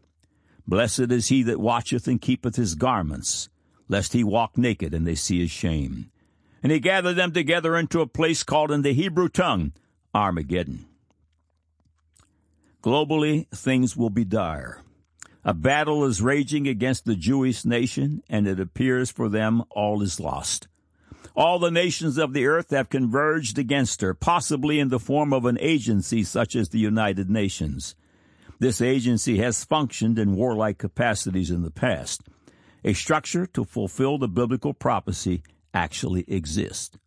Blessed 0.67 1.11
is 1.11 1.27
he 1.27 1.43
that 1.43 1.59
watcheth 1.59 2.07
and 2.07 2.21
keepeth 2.21 2.55
his 2.55 2.75
garments, 2.75 3.49
lest 3.87 4.13
he 4.13 4.23
walk 4.23 4.57
naked 4.57 4.93
and 4.93 5.05
they 5.05 5.15
see 5.15 5.39
his 5.39 5.51
shame. 5.51 6.09
And 6.63 6.71
he 6.71 6.79
gathered 6.79 7.13
them 7.15 7.31
together 7.31 7.75
into 7.75 8.01
a 8.01 8.07
place 8.07 8.43
called 8.43 8.71
in 8.71 8.81
the 8.81 8.93
Hebrew 8.93 9.29
tongue 9.29 9.73
Armageddon. 10.13 10.87
Globally, 12.81 13.47
things 13.49 13.95
will 13.95 14.09
be 14.09 14.25
dire. 14.25 14.81
A 15.43 15.53
battle 15.53 16.05
is 16.05 16.21
raging 16.21 16.67
against 16.67 17.05
the 17.05 17.15
Jewish 17.15 17.65
nation, 17.65 18.23
and 18.27 18.47
it 18.47 18.59
appears 18.59 19.11
for 19.11 19.29
them 19.29 19.63
all 19.69 20.01
is 20.01 20.19
lost. 20.19 20.67
All 21.35 21.59
the 21.59 21.69
nations 21.69 22.17
of 22.17 22.33
the 22.33 22.47
earth 22.47 22.71
have 22.71 22.89
converged 22.89 23.59
against 23.59 24.01
her, 24.01 24.13
possibly 24.13 24.79
in 24.79 24.89
the 24.89 24.99
form 24.99 25.33
of 25.33 25.45
an 25.45 25.57
agency 25.59 26.23
such 26.23 26.55
as 26.55 26.69
the 26.69 26.79
United 26.79 27.29
Nations. 27.29 27.95
This 28.59 28.81
agency 28.81 29.37
has 29.39 29.63
functioned 29.63 30.17
in 30.17 30.35
warlike 30.35 30.77
capacities 30.77 31.51
in 31.51 31.61
the 31.61 31.71
past. 31.71 32.21
A 32.83 32.93
structure 32.93 33.45
to 33.47 33.65
fulfill 33.65 34.17
the 34.17 34.27
biblical 34.27 34.73
prophecy 34.73 35.43
actually 35.73 36.23
exists. 36.27 36.97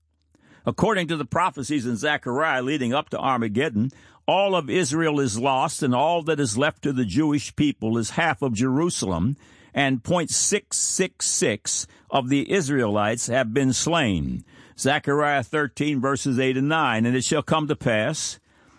According 0.67 1.09
to 1.09 1.17
the 1.17 1.25
prophecies 1.25 1.87
in 1.87 1.97
Zechariah 1.97 2.63
leading 2.63 2.93
up 2.93 3.09
to 3.11 3.19
Armageddon, 3.19 3.91
all 4.27 4.55
of 4.55 4.69
Israel 4.69 5.21
is 5.21 5.39
lost 5.39 5.83
and 5.83 5.95
all 5.95 6.23
that 6.25 6.39
is 6.39 6.59
left 6.59 6.83
to 6.83 6.93
the 6.93 7.07
Jewish 7.07 7.57
people 7.57 7.97
is 7.97 8.11
half 8.11 8.43
of 8.43 8.53
Jerusalem, 8.53 9.37
and 9.73 10.03
0.666 10.03 11.87
of 12.11 12.29
the 12.29 12.53
Israelites 12.53 13.29
have 13.29 13.55
been 13.55 13.73
slain. 13.73 14.45
Zechariah 14.79 15.43
13 15.43 16.01
verses 16.01 16.39
8 16.39 16.59
and 16.59 16.69
9, 16.69 17.07
and 17.07 17.17
it 17.17 17.25
shall 17.25 17.43
come 17.43 17.69
to 17.69 17.77
pass 17.77 18.39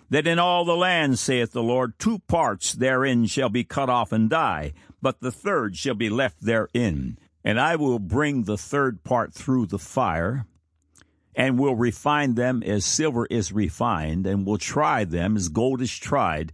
that 0.10 0.28
in 0.28 0.39
all 0.39 0.66
the 0.66 0.75
land, 0.75 1.20
saith 1.20 1.51
the 1.51 1.63
Lord, 1.63 1.98
two 2.00 2.20
parts 2.20 2.74
therein 2.74 3.25
shall 3.25 3.50
be 3.50 3.63
cut 3.63 3.89
off 3.89 4.12
and 4.12 4.30
die, 4.30 4.74
but 5.01 5.20
the 5.22 5.32
third 5.32 5.78
shall 5.78 5.96
be 5.96 6.10
left 6.10 6.42
therein. 6.42 7.18
And 7.44 7.60
I 7.60 7.75
will 7.75 8.00
bring 8.00 8.44
the 8.44 8.58
third 8.58 9.04
part 9.04 9.34
through 9.34 9.68
the 9.68 9.80
fire, 9.80 10.46
and 11.36 11.58
will 11.58 11.75
refine 11.75 12.36
them 12.36 12.62
as 12.63 12.86
silver 12.86 13.25
is 13.28 13.51
refined, 13.51 14.28
and 14.28 14.46
will 14.46 14.58
try 14.58 15.06
them 15.06 15.38
as 15.38 15.48
gold 15.48 15.82
is 15.82 15.96
tried. 15.96 16.51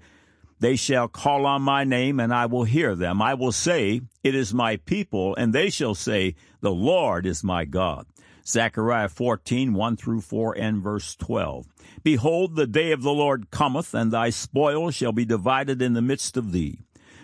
They 0.60 0.76
shall 0.76 1.08
call 1.08 1.46
on 1.46 1.64
my 1.64 1.84
name, 1.84 2.20
and 2.20 2.34
I 2.34 2.46
will 2.46 2.64
hear 2.66 2.96
them. 2.96 3.22
I 3.22 3.34
will 3.34 3.52
say, 3.52 4.02
It 4.24 4.36
is 4.36 4.54
my 4.54 4.78
people, 4.78 5.36
and 5.36 5.54
they 5.54 5.70
shall 5.70 5.96
say, 5.96 6.36
The 6.62 6.72
Lord 6.72 7.26
is 7.26 7.44
my 7.44 7.66
God. 7.66 8.06
Zechariah 8.46 9.10
14, 9.10 9.74
1 9.74 9.98
through 9.98 10.22
4, 10.22 10.58
and 10.58 10.84
verse 10.84 11.16
12. 11.16 11.66
Behold, 12.06 12.56
the 12.56 12.68
day 12.68 12.92
of 12.92 13.02
the 13.02 13.12
Lord 13.12 13.50
cometh, 13.50 13.96
and 13.96 14.12
thy 14.12 14.30
spoil 14.30 14.92
shall 14.92 15.12
be 15.12 15.26
divided 15.26 15.82
in 15.82 15.94
the 15.94 16.04
midst 16.04 16.38
of 16.38 16.52
thee. 16.52 16.82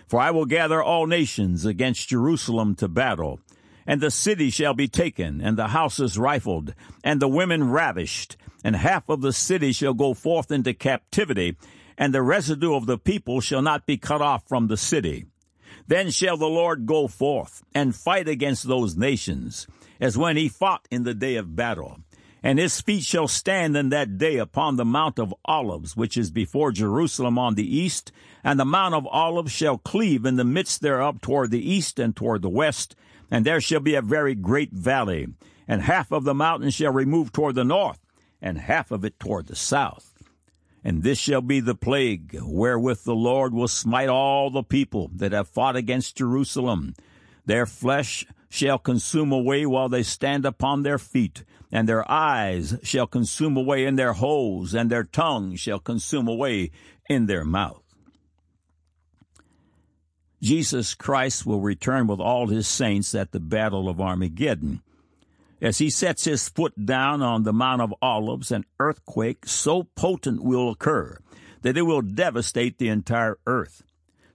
For 0.08 0.18
I 0.18 0.32
will 0.32 0.44
gather 0.44 0.82
all 0.82 1.06
nations 1.06 1.64
against 1.64 2.08
Jerusalem 2.08 2.74
to 2.74 2.88
battle, 2.88 3.38
and 3.86 4.00
the 4.00 4.10
city 4.10 4.50
shall 4.50 4.74
be 4.74 4.88
taken, 4.88 5.40
and 5.40 5.56
the 5.56 5.68
houses 5.68 6.18
rifled, 6.18 6.74
and 7.04 7.22
the 7.22 7.28
women 7.28 7.70
ravished, 7.70 8.36
and 8.64 8.74
half 8.74 9.08
of 9.08 9.20
the 9.20 9.32
city 9.32 9.70
shall 9.70 9.94
go 9.94 10.14
forth 10.14 10.50
into 10.50 10.74
captivity, 10.74 11.56
and 11.96 12.12
the 12.12 12.20
residue 12.20 12.74
of 12.74 12.86
the 12.86 12.98
people 12.98 13.40
shall 13.40 13.62
not 13.62 13.86
be 13.86 13.96
cut 13.96 14.20
off 14.20 14.48
from 14.48 14.66
the 14.66 14.76
city. 14.76 15.26
Then 15.86 16.10
shall 16.10 16.36
the 16.36 16.48
Lord 16.48 16.86
go 16.86 17.06
forth 17.06 17.62
and 17.72 17.94
fight 17.94 18.26
against 18.26 18.66
those 18.66 18.96
nations, 18.96 19.68
as 20.00 20.18
when 20.18 20.36
he 20.36 20.48
fought 20.48 20.88
in 20.90 21.04
the 21.04 21.14
day 21.14 21.36
of 21.36 21.54
battle. 21.54 22.00
And 22.42 22.58
his 22.58 22.80
feet 22.80 23.04
shall 23.04 23.28
stand 23.28 23.76
in 23.76 23.90
that 23.90 24.18
day 24.18 24.36
upon 24.38 24.76
the 24.76 24.84
Mount 24.84 25.18
of 25.18 25.32
Olives, 25.44 25.96
which 25.96 26.16
is 26.16 26.30
before 26.30 26.72
Jerusalem 26.72 27.38
on 27.38 27.54
the 27.54 27.76
east, 27.76 28.10
and 28.42 28.58
the 28.58 28.64
Mount 28.64 28.94
of 28.94 29.06
Olives 29.06 29.52
shall 29.52 29.78
cleave 29.78 30.26
in 30.26 30.36
the 30.36 30.44
midst 30.44 30.80
thereof 30.80 31.20
toward 31.20 31.50
the 31.50 31.70
east 31.70 32.00
and 32.00 32.16
toward 32.16 32.42
the 32.42 32.48
west, 32.48 32.96
and 33.30 33.46
there 33.46 33.60
shall 33.60 33.80
be 33.80 33.94
a 33.94 34.02
very 34.02 34.34
great 34.34 34.72
valley, 34.72 35.28
and 35.68 35.82
half 35.82 36.10
of 36.10 36.24
the 36.24 36.34
mountain 36.34 36.70
shall 36.70 36.92
remove 36.92 37.30
toward 37.30 37.54
the 37.54 37.64
north, 37.64 38.00
and 38.40 38.58
half 38.58 38.90
of 38.90 39.04
it 39.04 39.20
toward 39.20 39.46
the 39.46 39.56
south. 39.56 40.12
And 40.84 41.04
this 41.04 41.18
shall 41.18 41.42
be 41.42 41.60
the 41.60 41.76
plague 41.76 42.36
wherewith 42.42 43.04
the 43.04 43.14
Lord 43.14 43.54
will 43.54 43.68
smite 43.68 44.08
all 44.08 44.50
the 44.50 44.64
people 44.64 45.12
that 45.14 45.30
have 45.30 45.48
fought 45.48 45.76
against 45.76 46.16
Jerusalem. 46.16 46.94
Their 47.46 47.66
flesh 47.66 48.26
shall 48.52 48.76
consume 48.76 49.32
away 49.32 49.64
while 49.64 49.88
they 49.88 50.02
stand 50.02 50.44
upon 50.44 50.82
their 50.82 50.98
feet, 50.98 51.42
and 51.72 51.88
their 51.88 52.08
eyes 52.10 52.78
shall 52.82 53.06
consume 53.06 53.56
away 53.56 53.86
in 53.86 53.96
their 53.96 54.12
holes, 54.12 54.74
and 54.74 54.90
their 54.90 55.04
tongue 55.04 55.56
shall 55.56 55.78
consume 55.78 56.28
away 56.28 56.70
in 57.08 57.24
their 57.24 57.46
mouth. 57.46 57.82
Jesus 60.42 60.94
Christ 60.94 61.46
will 61.46 61.62
return 61.62 62.06
with 62.06 62.20
all 62.20 62.48
his 62.48 62.68
saints 62.68 63.14
at 63.14 63.32
the 63.32 63.40
battle 63.40 63.88
of 63.88 64.02
Armageddon. 64.02 64.82
As 65.62 65.78
he 65.78 65.88
sets 65.88 66.24
his 66.24 66.50
foot 66.50 66.74
down 66.84 67.22
on 67.22 67.44
the 67.44 67.54
Mount 67.54 67.80
of 67.80 67.94
Olives, 68.02 68.52
an 68.52 68.66
earthquake 68.78 69.46
so 69.46 69.84
potent 69.94 70.44
will 70.44 70.68
occur 70.68 71.16
that 71.62 71.78
it 71.78 71.82
will 71.82 72.02
devastate 72.02 72.76
the 72.76 72.88
entire 72.88 73.38
earth. 73.46 73.82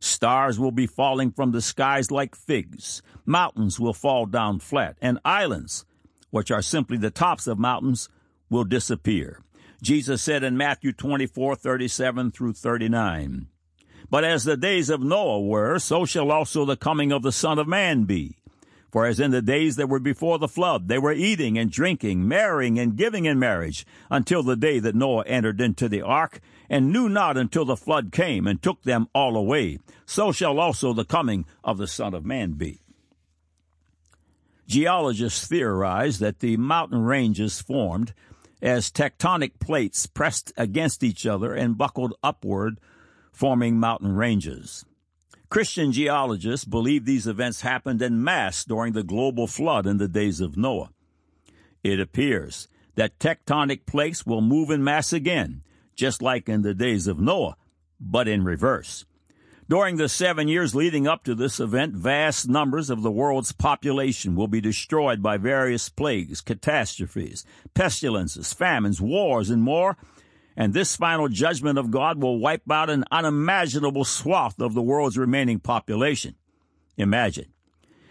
Stars 0.07 0.59
will 0.59 0.71
be 0.71 0.87
falling 0.87 1.31
from 1.31 1.51
the 1.51 1.61
skies 1.61 2.09
like 2.09 2.35
figs. 2.35 3.01
Mountains 3.25 3.79
will 3.79 3.93
fall 3.93 4.25
down 4.25 4.59
flat, 4.59 4.97
and 5.01 5.19
islands, 5.23 5.85
which 6.31 6.49
are 6.49 6.61
simply 6.61 6.97
the 6.97 7.11
tops 7.11 7.45
of 7.45 7.59
mountains, 7.59 8.09
will 8.49 8.63
disappear. 8.63 9.43
Jesus 9.81 10.21
said 10.21 10.43
in 10.43 10.57
Matthew 10.57 10.91
24, 10.91 11.55
37 11.55 12.31
through 12.31 12.53
39, 12.53 13.47
But 14.09 14.23
as 14.23 14.43
the 14.43 14.57
days 14.57 14.89
of 14.89 15.01
Noah 15.01 15.41
were, 15.41 15.77
so 15.77 16.05
shall 16.05 16.31
also 16.31 16.65
the 16.65 16.77
coming 16.77 17.11
of 17.11 17.21
the 17.21 17.31
Son 17.31 17.59
of 17.59 17.67
Man 17.67 18.05
be. 18.05 18.37
For 18.91 19.05
as 19.05 19.19
in 19.19 19.31
the 19.31 19.41
days 19.41 19.75
that 19.75 19.89
were 19.89 19.99
before 19.99 20.39
the 20.39 20.47
flood, 20.47 20.87
they 20.87 20.97
were 20.97 21.11
eating 21.11 21.57
and 21.57 21.69
drinking, 21.69 22.27
marrying 22.27 22.79
and 22.79 22.95
giving 22.95 23.25
in 23.25 23.37
marriage, 23.37 23.85
until 24.09 24.41
the 24.41 24.55
day 24.55 24.79
that 24.79 24.95
Noah 24.95 25.25
entered 25.27 25.59
into 25.59 25.89
the 25.89 26.01
ark, 26.01 26.39
and 26.69 26.91
knew 26.91 27.07
not 27.07 27.38
until 27.38 27.65
the 27.65 27.77
flood 27.77 28.12
came 28.12 28.47
and 28.47 28.62
took 28.62 28.83
them 28.83 29.07
all 29.13 29.36
away. 29.36 29.79
So 30.05 30.31
shall 30.31 30.59
also 30.59 30.93
the 30.93 31.05
coming 31.05 31.45
of 31.63 31.77
the 31.77 31.88
Son 31.88 32.13
of 32.13 32.25
Man 32.25 32.53
be. 32.53 32.81
Geologists 34.67 35.47
theorize 35.47 36.19
that 36.19 36.39
the 36.39 36.57
mountain 36.57 37.03
ranges 37.03 37.62
formed 37.62 38.13
as 38.62 38.91
tectonic 38.91 39.59
plates 39.59 40.05
pressed 40.07 40.51
against 40.57 41.03
each 41.03 41.25
other 41.25 41.53
and 41.53 41.77
buckled 41.77 42.13
upward, 42.21 42.79
forming 43.31 43.79
mountain 43.79 44.15
ranges. 44.15 44.83
Christian 45.50 45.93
geologists 45.93 46.65
believe 46.65 47.05
these 47.05 47.27
events 47.27 47.62
happened 47.62 48.01
en 48.01 48.21
masse 48.21 48.65
during 48.65 48.91
the 48.91 49.03
global 49.03 49.47
flood 49.47 49.88
in 49.88 49.97
the 49.97 50.09
days 50.09 50.41
of 50.41 50.57
Noah. 50.57 50.89
It 51.83 52.01
appears 52.01 52.67
that 52.95 53.19
tectonic 53.19 53.86
plates 53.86 54.25
will 54.25 54.41
move 54.41 54.69
in 54.69 54.83
mass 54.83 55.13
again, 55.13 55.62
just 55.98 56.22
like 56.22 56.48
in 56.48 56.62
the 56.62 56.74
days 56.74 57.08
of 57.08 57.20
Noah, 57.20 57.58
but 58.00 58.27
in 58.27 58.46
reverse. 58.46 59.06
During 59.70 59.98
the 59.98 60.08
seven 60.08 60.48
years 60.48 60.74
leading 60.74 61.08
up 61.08 61.25
to 61.25 61.36
this 61.36 61.60
event, 61.60 61.94
vast 61.94 62.48
numbers 62.48 62.89
of 62.89 63.01
the 63.01 63.12
world's 63.12 63.51
population 63.51 64.34
will 64.34 64.48
be 64.48 64.62
destroyed 64.62 65.22
by 65.22 65.36
various 65.36 65.89
plagues, 65.89 66.39
catastrophes, 66.39 67.44
pestilences, 67.74 68.54
famines, 68.54 69.01
wars, 69.01 69.50
and 69.50 69.62
more, 69.62 69.98
and 70.56 70.74
this 70.74 70.96
final 70.96 71.27
judgment 71.27 71.77
of 71.77 71.92
God 71.92 72.22
will 72.22 72.39
wipe 72.39 72.72
out 72.72 72.89
an 72.89 73.04
unimaginable 73.12 74.06
swath 74.06 74.62
of 74.62 74.74
the 74.74 74.82
world's 74.82 75.18
remaining 75.18 75.60
population. 75.60 76.36
Imagine. 76.96 77.48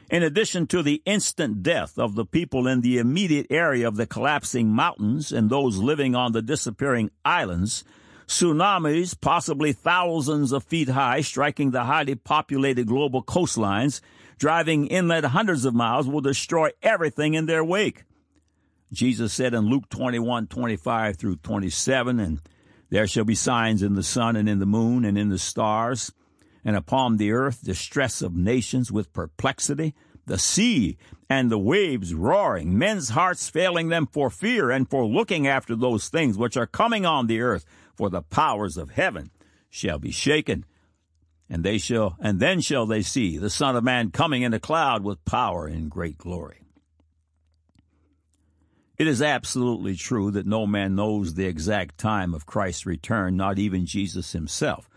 In 0.08 0.22
addition 0.22 0.68
to 0.68 0.82
the 0.82 1.02
instant 1.04 1.64
death 1.64 1.98
of 1.98 2.14
the 2.14 2.24
people 2.24 2.68
in 2.68 2.80
the 2.80 2.98
immediate 2.98 3.48
area 3.50 3.88
of 3.88 3.96
the 3.96 4.06
collapsing 4.06 4.68
mountains 4.68 5.32
and 5.32 5.50
those 5.50 5.78
living 5.78 6.14
on 6.14 6.30
the 6.30 6.42
disappearing 6.42 7.10
islands, 7.24 7.82
tsunamis, 8.28 9.20
possibly 9.20 9.72
thousands 9.72 10.52
of 10.52 10.62
feet 10.62 10.90
high, 10.90 11.22
striking 11.22 11.72
the 11.72 11.84
highly 11.84 12.14
populated 12.14 12.86
global 12.86 13.20
coastlines, 13.20 14.00
driving 14.38 14.86
inland 14.86 15.26
hundreds 15.26 15.64
of 15.64 15.74
miles, 15.74 16.06
will 16.06 16.20
destroy 16.20 16.70
everything 16.82 17.34
in 17.34 17.46
their 17.46 17.64
wake. 17.64 18.04
Jesus 18.92 19.32
said 19.32 19.54
in 19.54 19.68
Luke 19.68 19.88
21, 19.88 20.46
25 20.46 21.16
through 21.16 21.36
27, 21.36 22.20
and 22.20 22.40
there 22.90 23.08
shall 23.08 23.24
be 23.24 23.34
signs 23.34 23.82
in 23.82 23.94
the 23.94 24.04
sun 24.04 24.36
and 24.36 24.48
in 24.48 24.60
the 24.60 24.66
moon 24.66 25.04
and 25.04 25.18
in 25.18 25.30
the 25.30 25.38
stars, 25.38 26.12
and 26.66 26.74
upon 26.74 27.16
the 27.16 27.30
earth 27.30 27.62
distress 27.62 28.20
of 28.20 28.36
nations 28.36 28.90
with 28.90 29.12
perplexity, 29.12 29.94
the 30.26 30.36
sea 30.36 30.98
and 31.30 31.48
the 31.48 31.60
waves 31.60 32.12
roaring, 32.12 32.76
men's 32.76 33.10
hearts 33.10 33.48
failing 33.48 33.88
them 33.88 34.04
for 34.04 34.30
fear 34.30 34.72
and 34.72 34.90
for 34.90 35.06
looking 35.06 35.46
after 35.46 35.76
those 35.76 36.08
things 36.08 36.36
which 36.36 36.56
are 36.56 36.66
coming 36.66 37.06
on 37.06 37.28
the 37.28 37.40
earth, 37.40 37.64
for 37.94 38.10
the 38.10 38.20
powers 38.20 38.76
of 38.76 38.90
heaven 38.90 39.30
shall 39.70 40.00
be 40.00 40.10
shaken. 40.10 40.64
And 41.48 41.62
they 41.62 41.78
shall, 41.78 42.16
and 42.18 42.40
then 42.40 42.60
shall 42.60 42.84
they 42.84 43.02
see 43.02 43.38
the 43.38 43.48
Son 43.48 43.76
of 43.76 43.84
Man 43.84 44.10
coming 44.10 44.42
in 44.42 44.52
a 44.52 44.58
cloud 44.58 45.04
with 45.04 45.24
power 45.24 45.68
and 45.68 45.88
great 45.88 46.18
glory. 46.18 46.62
It 48.98 49.06
is 49.06 49.22
absolutely 49.22 49.94
true 49.94 50.32
that 50.32 50.46
no 50.46 50.66
man 50.66 50.96
knows 50.96 51.34
the 51.34 51.46
exact 51.46 51.96
time 51.96 52.34
of 52.34 52.44
Christ's 52.44 52.86
return, 52.86 53.36
not 53.36 53.60
even 53.60 53.86
Jesus 53.86 54.32
himself. 54.32 54.88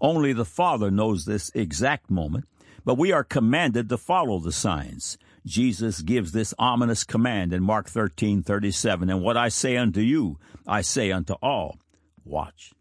Only 0.00 0.32
the 0.32 0.44
Father 0.44 0.90
knows 0.90 1.24
this 1.24 1.50
exact 1.54 2.10
moment, 2.10 2.46
but 2.84 2.98
we 2.98 3.12
are 3.12 3.24
commanded 3.24 3.88
to 3.88 3.98
follow 3.98 4.38
the 4.38 4.52
signs. 4.52 5.18
Jesus 5.44 6.02
gives 6.02 6.32
this 6.32 6.54
ominous 6.58 7.04
command 7.04 7.52
in 7.52 7.62
Mark 7.62 7.88
13, 7.88 8.42
37, 8.42 9.10
and 9.10 9.22
what 9.22 9.36
I 9.36 9.48
say 9.48 9.76
unto 9.76 10.00
you, 10.00 10.38
I 10.66 10.82
say 10.82 11.10
unto 11.10 11.34
all, 11.42 11.78
watch. 12.24 12.72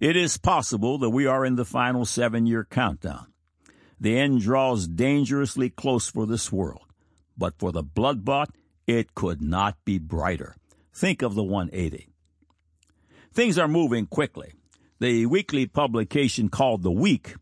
It 0.00 0.16
is 0.16 0.38
possible 0.38 0.98
that 0.98 1.10
we 1.10 1.26
are 1.26 1.44
in 1.44 1.56
the 1.56 1.64
final 1.64 2.04
seven 2.04 2.46
year 2.46 2.64
countdown. 2.64 3.26
The 4.00 4.16
end 4.16 4.42
draws 4.42 4.86
dangerously 4.86 5.70
close 5.70 6.08
for 6.08 6.24
this 6.24 6.52
world 6.52 6.88
but 7.38 7.56
for 7.56 7.70
the 7.70 7.82
blood-bought, 7.82 8.50
it 8.86 9.14
could 9.14 9.40
not 9.40 9.76
be 9.84 9.98
brighter. 9.98 10.56
Think 10.92 11.22
of 11.22 11.36
the 11.36 11.42
180. 11.44 12.08
Things 13.32 13.58
are 13.58 13.68
moving 13.68 14.06
quickly. 14.06 14.52
The 15.00 15.26
weekly 15.26 15.66
publication 15.66 16.48
called 16.48 16.82
The 16.82 16.90
Week 16.90 17.36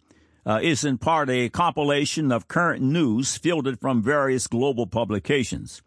uh, 0.44 0.60
is 0.62 0.84
in 0.84 0.98
part 0.98 1.30
a 1.30 1.48
compilation 1.48 2.30
of 2.30 2.48
current 2.48 2.82
news 2.82 3.38
fielded 3.38 3.80
from 3.80 4.02
various 4.02 4.46
global 4.46 4.86
publications. 4.86 5.80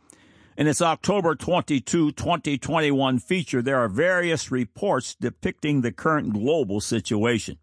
In 0.58 0.66
its 0.66 0.82
October 0.82 1.36
22, 1.36 2.14
2021 2.14 3.20
feature, 3.20 3.62
there 3.62 3.78
are 3.78 3.88
various 3.88 4.50
reports 4.50 5.14
depicting 5.14 5.82
the 5.82 5.92
current 5.92 6.34
global 6.34 6.82
situation. 6.82 7.60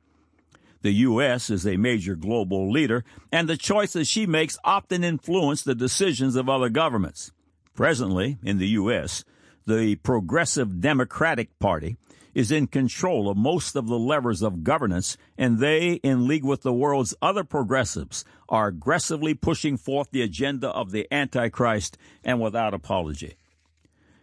The 0.82 0.92
U.S. 0.92 1.50
is 1.50 1.66
a 1.66 1.76
major 1.76 2.14
global 2.14 2.70
leader, 2.70 3.04
and 3.32 3.48
the 3.48 3.56
choices 3.56 4.06
she 4.06 4.25
makes 4.25 4.56
often 4.62 5.02
influence 5.02 5.62
the 5.62 5.75
decisions 5.75 6.36
of 6.36 6.48
other 6.48 6.68
governments. 6.68 7.32
Presently, 7.75 8.38
in 8.44 8.58
the 8.58 8.68
U.S., 8.68 9.25
the 9.66 9.96
Progressive 9.96 10.80
Democratic 10.80 11.58
Party 11.58 11.96
is 12.37 12.52
in 12.52 12.66
control 12.66 13.31
of 13.31 13.37
most 13.38 13.75
of 13.75 13.87
the 13.87 13.99
levers 13.99 14.43
of 14.43 14.62
governance, 14.62 15.16
and 15.38 15.59
they, 15.59 15.95
in 15.95 16.28
league 16.28 16.45
with 16.45 16.61
the 16.61 16.73
world's 16.73 17.14
other 17.23 17.43
progressives, 17.43 18.26
are 18.47 18.66
aggressively 18.66 19.33
pushing 19.33 19.78
forth 19.78 20.11
the 20.11 20.21
agenda 20.21 20.69
of 20.69 20.90
the 20.90 21.09
Antichrist 21.11 21.97
and 22.23 22.38
without 22.38 22.75
apology. 22.75 23.37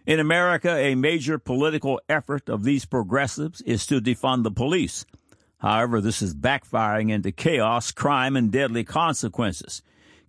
In 0.05 0.19
America, 0.19 0.69
a 0.75 0.93
major 0.93 1.39
political 1.39 1.99
effort 2.07 2.49
of 2.49 2.63
these 2.63 2.85
progressives 2.85 3.61
is 3.61 3.87
to 3.87 3.99
defund 3.99 4.43
the 4.43 4.51
police. 4.51 5.07
However, 5.57 5.99
this 5.99 6.21
is 6.21 6.35
backfiring 6.35 7.09
into 7.09 7.31
chaos, 7.31 7.89
crime, 7.89 8.35
and 8.35 8.51
deadly 8.51 8.83
consequences. 8.83 9.81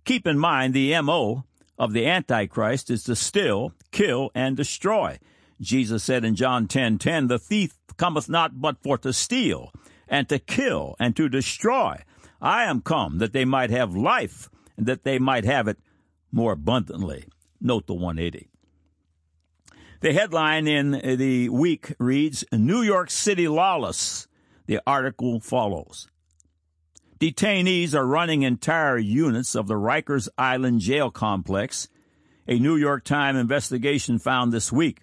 Keep 0.05 0.25
in 0.25 0.39
mind 0.39 0.73
the 0.73 0.99
MO 1.01 1.43
of 1.77 1.93
the 1.93 2.07
Antichrist 2.07 2.89
is 2.89 3.03
to 3.03 3.15
steal, 3.15 3.73
kill, 3.91 4.31
and 4.33 4.57
destroy. 4.57 5.19
Jesus 5.61 6.03
said 6.03 6.25
in 6.25 6.35
John 6.35 6.67
10:10, 6.67 6.97
10, 6.97 6.97
10, 6.97 7.27
"The 7.27 7.39
thief 7.39 7.77
cometh 7.97 8.27
not 8.29 8.59
but 8.59 8.81
for 8.83 8.97
to 8.97 9.13
steal, 9.13 9.71
and 10.07 10.27
to 10.29 10.37
kill, 10.37 10.95
and 10.99 11.15
to 11.15 11.29
destroy. 11.29 12.03
I 12.41 12.65
am 12.65 12.81
come 12.81 13.19
that 13.19 13.33
they 13.33 13.45
might 13.45 13.69
have 13.69 13.95
life, 13.95 14.49
and 14.77 14.85
that 14.85 15.03
they 15.03 15.17
might 15.17 15.45
have 15.45 15.67
it 15.67 15.79
more 16.31 16.51
abundantly." 16.51 17.25
Note 17.61 17.87
the 17.87 17.93
180. 17.93 18.49
The 20.01 20.13
headline 20.13 20.67
in 20.67 20.91
the 20.91 21.49
week 21.49 21.93
reads 21.97 22.43
New 22.51 22.81
York 22.81 23.09
City 23.09 23.47
lawless. 23.47 24.27
The 24.67 24.81
article 24.85 25.39
follows. 25.39 26.07
Detainees 27.17 27.95
are 27.95 28.05
running 28.05 28.43
entire 28.43 28.97
units 28.97 29.55
of 29.55 29.67
the 29.67 29.75
Rikers 29.75 30.27
Island 30.37 30.81
jail 30.81 31.09
complex, 31.09 31.87
a 32.45 32.59
New 32.59 32.75
York 32.75 33.05
Times 33.05 33.39
investigation 33.39 34.19
found 34.19 34.51
this 34.51 34.71
week. 34.71 35.01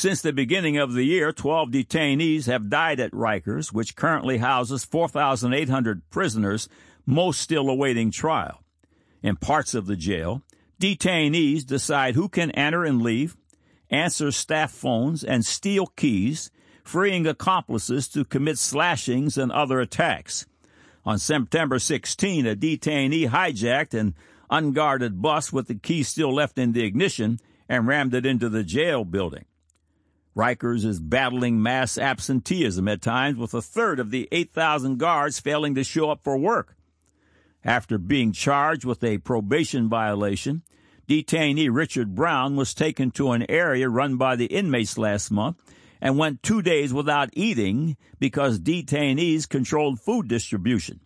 Since 0.00 0.22
the 0.22 0.32
beginning 0.32 0.78
of 0.78 0.94
the 0.94 1.04
year, 1.04 1.30
12 1.30 1.68
detainees 1.68 2.46
have 2.46 2.70
died 2.70 3.00
at 3.00 3.12
Rikers, 3.12 3.70
which 3.70 3.96
currently 3.96 4.38
houses 4.38 4.82
4,800 4.82 6.08
prisoners, 6.08 6.70
most 7.04 7.38
still 7.38 7.68
awaiting 7.68 8.10
trial. 8.10 8.62
In 9.22 9.36
parts 9.36 9.74
of 9.74 9.84
the 9.84 9.96
jail, 9.96 10.40
detainees 10.80 11.66
decide 11.66 12.14
who 12.14 12.30
can 12.30 12.50
enter 12.52 12.82
and 12.82 13.02
leave, 13.02 13.36
answer 13.90 14.32
staff 14.32 14.70
phones, 14.70 15.22
and 15.22 15.44
steal 15.44 15.88
keys, 15.88 16.50
freeing 16.82 17.26
accomplices 17.26 18.08
to 18.08 18.24
commit 18.24 18.56
slashings 18.56 19.36
and 19.36 19.52
other 19.52 19.80
attacks. 19.80 20.46
On 21.04 21.18
September 21.18 21.78
16, 21.78 22.46
a 22.46 22.56
detainee 22.56 23.28
hijacked 23.28 23.92
an 23.92 24.14
unguarded 24.48 25.20
bus 25.20 25.52
with 25.52 25.66
the 25.66 25.74
key 25.74 26.02
still 26.02 26.32
left 26.34 26.56
in 26.56 26.72
the 26.72 26.84
ignition 26.84 27.38
and 27.68 27.86
rammed 27.86 28.14
it 28.14 28.24
into 28.24 28.48
the 28.48 28.64
jail 28.64 29.04
building. 29.04 29.44
Rikers 30.40 30.86
is 30.86 31.00
battling 31.00 31.62
mass 31.62 31.98
absenteeism 31.98 32.88
at 32.88 33.02
times, 33.02 33.36
with 33.36 33.52
a 33.52 33.60
third 33.60 34.00
of 34.00 34.10
the 34.10 34.26
8,000 34.32 34.96
guards 34.96 35.38
failing 35.38 35.74
to 35.74 35.84
show 35.84 36.10
up 36.10 36.24
for 36.24 36.38
work. 36.38 36.76
After 37.62 37.98
being 37.98 38.32
charged 38.32 38.86
with 38.86 39.04
a 39.04 39.18
probation 39.18 39.90
violation, 39.90 40.62
detainee 41.06 41.68
Richard 41.70 42.14
Brown 42.14 42.56
was 42.56 42.72
taken 42.72 43.10
to 43.10 43.32
an 43.32 43.44
area 43.50 43.90
run 43.90 44.16
by 44.16 44.34
the 44.34 44.46
inmates 44.46 44.96
last 44.96 45.30
month 45.30 45.58
and 46.00 46.16
went 46.16 46.42
two 46.42 46.62
days 46.62 46.94
without 46.94 47.28
eating 47.34 47.98
because 48.18 48.58
detainees 48.58 49.46
controlled 49.46 50.00
food 50.00 50.26
distribution. 50.26 51.00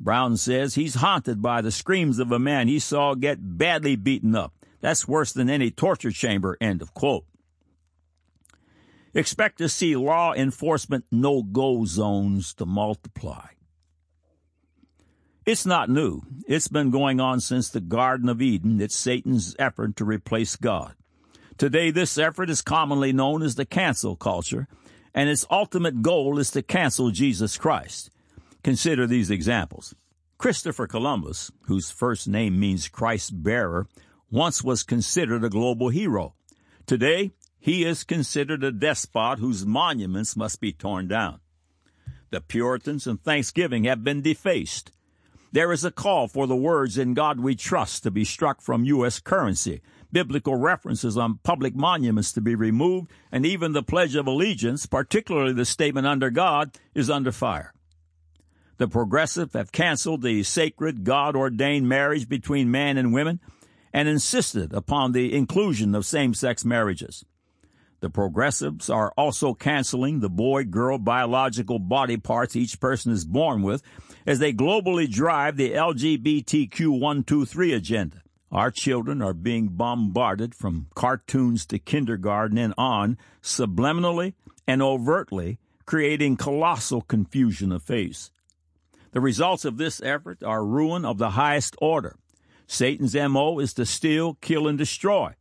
Brown 0.00 0.38
says 0.38 0.74
he's 0.74 0.94
haunted 0.94 1.42
by 1.42 1.60
the 1.60 1.70
screams 1.70 2.18
of 2.18 2.32
a 2.32 2.38
man 2.38 2.68
he 2.68 2.78
saw 2.78 3.14
get 3.14 3.58
badly 3.58 3.94
beaten 3.94 4.34
up. 4.34 4.54
That's 4.80 5.06
worse 5.06 5.34
than 5.34 5.50
any 5.50 5.70
torture 5.70 6.12
chamber, 6.12 6.56
end 6.62 6.80
of 6.80 6.94
quote. 6.94 7.26
Expect 9.14 9.58
to 9.58 9.68
see 9.68 9.94
law 9.94 10.34
enforcement 10.34 11.04
no 11.12 11.42
go 11.42 11.84
zones 11.84 12.52
to 12.54 12.66
multiply. 12.66 13.46
It's 15.46 15.64
not 15.64 15.88
new. 15.88 16.22
It's 16.48 16.68
been 16.68 16.90
going 16.90 17.20
on 17.20 17.38
since 17.40 17.68
the 17.68 17.80
Garden 17.80 18.28
of 18.28 18.42
Eden. 18.42 18.80
It's 18.80 18.96
Satan's 18.96 19.54
effort 19.58 19.94
to 19.96 20.04
replace 20.04 20.56
God. 20.56 20.94
Today, 21.58 21.92
this 21.92 22.18
effort 22.18 22.50
is 22.50 22.60
commonly 22.60 23.12
known 23.12 23.42
as 23.42 23.54
the 23.54 23.64
cancel 23.64 24.16
culture, 24.16 24.66
and 25.14 25.28
its 25.28 25.46
ultimate 25.48 26.02
goal 26.02 26.38
is 26.38 26.50
to 26.50 26.62
cancel 26.62 27.10
Jesus 27.10 27.56
Christ. 27.56 28.10
Consider 28.64 29.06
these 29.06 29.30
examples. 29.30 29.94
Christopher 30.38 30.88
Columbus, 30.88 31.52
whose 31.66 31.90
first 31.90 32.26
name 32.26 32.58
means 32.58 32.88
Christ 32.88 33.42
bearer, 33.44 33.86
once 34.30 34.64
was 34.64 34.82
considered 34.82 35.44
a 35.44 35.50
global 35.50 35.90
hero. 35.90 36.34
Today, 36.86 37.30
he 37.64 37.82
is 37.82 38.04
considered 38.04 38.62
a 38.62 38.70
despot 38.70 39.38
whose 39.38 39.64
monuments 39.64 40.36
must 40.36 40.60
be 40.60 40.70
torn 40.70 41.08
down. 41.08 41.40
The 42.28 42.42
Puritans 42.42 43.06
and 43.06 43.18
Thanksgiving 43.18 43.84
have 43.84 44.04
been 44.04 44.20
defaced. 44.20 44.92
There 45.50 45.72
is 45.72 45.82
a 45.82 45.90
call 45.90 46.28
for 46.28 46.46
the 46.46 46.54
words 46.54 46.98
in 46.98 47.14
God 47.14 47.40
we 47.40 47.54
trust 47.54 48.02
to 48.02 48.10
be 48.10 48.22
struck 48.22 48.60
from 48.60 48.84
U.S. 48.84 49.18
currency 49.18 49.80
biblical 50.12 50.56
references 50.56 51.16
on 51.16 51.38
public 51.42 51.74
monuments 51.74 52.32
to 52.32 52.42
be 52.42 52.54
removed, 52.54 53.10
and 53.32 53.46
even 53.46 53.72
the 53.72 53.82
Pledge 53.82 54.14
of 54.14 54.26
Allegiance, 54.26 54.84
particularly 54.84 55.54
the 55.54 55.64
statement 55.64 56.06
under 56.06 56.28
God, 56.28 56.76
is 56.94 57.08
under 57.08 57.32
fire. 57.32 57.72
The 58.76 58.88
progressive 58.88 59.54
have 59.54 59.72
canceled 59.72 60.20
the 60.20 60.42
sacred, 60.42 61.02
God 61.02 61.34
ordained 61.34 61.88
marriage 61.88 62.28
between 62.28 62.70
man 62.70 62.98
and 62.98 63.14
women 63.14 63.40
and 63.90 64.06
insisted 64.06 64.74
upon 64.74 65.12
the 65.12 65.34
inclusion 65.34 65.94
of 65.94 66.04
same 66.04 66.34
sex 66.34 66.62
marriages. 66.62 67.24
The 68.04 68.10
progressives 68.10 68.90
are 68.90 69.14
also 69.16 69.54
canceling 69.54 70.20
the 70.20 70.28
boy 70.28 70.64
girl 70.64 70.98
biological 70.98 71.78
body 71.78 72.18
parts 72.18 72.54
each 72.54 72.78
person 72.78 73.12
is 73.12 73.24
born 73.24 73.62
with 73.62 73.82
as 74.26 74.40
they 74.40 74.52
globally 74.52 75.10
drive 75.10 75.56
the 75.56 75.72
LGBTQ 75.72 77.00
123 77.00 77.72
agenda. 77.72 78.20
Our 78.52 78.70
children 78.70 79.22
are 79.22 79.32
being 79.32 79.68
bombarded 79.68 80.54
from 80.54 80.88
cartoons 80.94 81.64
to 81.64 81.78
kindergarten 81.78 82.58
and 82.58 82.74
on, 82.76 83.16
subliminally 83.42 84.34
and 84.68 84.82
overtly, 84.82 85.58
creating 85.86 86.36
colossal 86.36 87.00
confusion 87.00 87.72
of 87.72 87.82
face. 87.82 88.30
The 89.12 89.22
results 89.22 89.64
of 89.64 89.78
this 89.78 90.02
effort 90.02 90.42
are 90.42 90.62
ruin 90.62 91.06
of 91.06 91.16
the 91.16 91.30
highest 91.30 91.74
order. 91.80 92.16
Satan's 92.66 93.14
MO 93.14 93.60
is 93.60 93.72
to 93.72 93.86
steal, 93.86 94.34
kill, 94.42 94.68
and 94.68 94.76
destroy. 94.76 95.36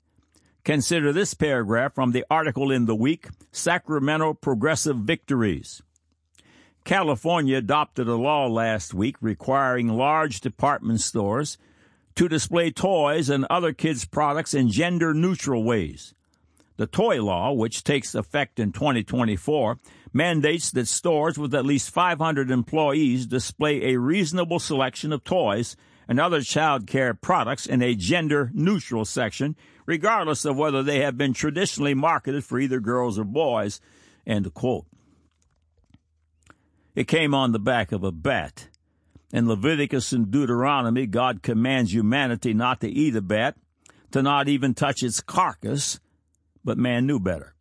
Consider 0.64 1.12
this 1.12 1.34
paragraph 1.34 1.94
from 1.94 2.14
the 2.14 2.24
article 2.32 2.72
in 2.72 2.86
the 2.86 2.96
week 2.96 3.28
Sacramento 3.52 4.34
Progressive 4.34 4.96
Victories. 4.96 5.82
California 6.86 7.58
adopted 7.58 8.08
a 8.08 8.16
law 8.16 8.48
last 8.48 8.94
week 8.94 9.18
requiring 9.20 9.90
large 9.90 10.40
department 10.40 11.02
stores 11.02 11.58
to 12.16 12.30
display 12.30 12.72
toys 12.72 13.30
and 13.30 13.46
other 13.50 13.74
kids' 13.74 14.06
products 14.06 14.54
in 14.54 14.70
gender 14.70 15.14
neutral 15.14 15.66
ways. 15.66 16.14
The 16.78 16.88
toy 16.88 17.22
law, 17.22 17.52
which 17.52 17.84
takes 17.84 18.16
effect 18.16 18.58
in 18.58 18.72
2024, 18.72 19.78
mandates 20.14 20.72
that 20.72 20.88
stores 20.88 21.38
with 21.38 21.54
at 21.54 21.66
least 21.66 21.90
500 21.90 22.50
employees 22.50 23.26
display 23.26 23.92
a 23.92 24.00
reasonable 24.00 24.60
selection 24.60 25.12
of 25.12 25.26
toys 25.26 25.76
and 26.08 26.22
other 26.22 26.42
child 26.42 26.88
care 26.88 27.14
products 27.14 27.66
in 27.66 27.82
a 27.82 27.96
gender 27.96 28.50
neutral 28.54 29.04
section, 29.04 29.58
regardless 29.86 30.46
of 30.46 30.58
whether 30.58 30.84
they 30.84 31.02
have 31.02 31.18
been 31.18 31.34
traditionally 31.34 31.94
marketed 31.94 32.44
for 32.44 32.60
either 32.60 32.80
girls 32.80 33.20
or 33.20 33.24
boys. 33.24 33.82
End 34.26 34.54
quote. 34.54 34.86
It 36.96 37.08
came 37.08 37.34
on 37.34 37.52
the 37.52 37.60
back 37.60 37.92
of 37.92 38.04
a 38.04 38.12
bat. 38.12 38.68
In 39.32 39.48
Leviticus 39.48 40.14
and 40.14 40.30
Deuteronomy, 40.30 41.08
God 41.08 41.42
commands 41.42 41.94
humanity 41.94 42.54
not 42.54 42.82
to 42.82 42.88
eat 42.88 43.16
a 43.16 43.22
bat, 43.22 43.56
to 44.12 44.22
not 44.22 44.48
even 44.48 44.76
touch 44.76 45.02
its 45.02 45.22
carcass, 45.22 46.00
but 46.64 46.78
man 46.78 47.08
knew 47.08 47.20
better. 47.20 47.56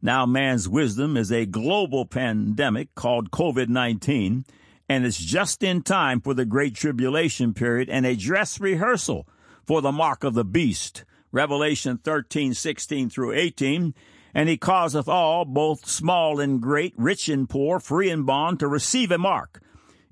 Now 0.00 0.24
man's 0.24 0.68
wisdom 0.68 1.16
is 1.16 1.30
a 1.30 1.46
global 1.46 2.06
pandemic 2.06 2.94
called 2.94 3.30
COVID-19, 3.30 4.44
and 4.88 5.06
it's 5.06 5.18
just 5.18 5.62
in 5.62 5.82
time 5.82 6.20
for 6.20 6.34
the 6.34 6.44
Great 6.44 6.74
Tribulation 6.74 7.54
period 7.54 7.88
and 7.90 8.04
a 8.04 8.16
dress 8.16 8.58
rehearsal 8.60 9.26
for 9.66 9.80
the 9.80 9.92
mark 9.92 10.24
of 10.24 10.34
the 10.34 10.44
beast. 10.44 11.04
Revelation 11.34 11.98
13, 11.98 12.54
16 12.54 13.10
through 13.10 13.32
18. 13.32 13.92
And 14.32 14.48
he 14.48 14.56
causeth 14.56 15.08
all, 15.08 15.44
both 15.44 15.86
small 15.86 16.40
and 16.40 16.60
great, 16.60 16.94
rich 16.96 17.28
and 17.28 17.48
poor, 17.48 17.78
free 17.80 18.08
and 18.08 18.24
bond, 18.24 18.60
to 18.60 18.68
receive 18.68 19.10
a 19.10 19.18
mark 19.18 19.60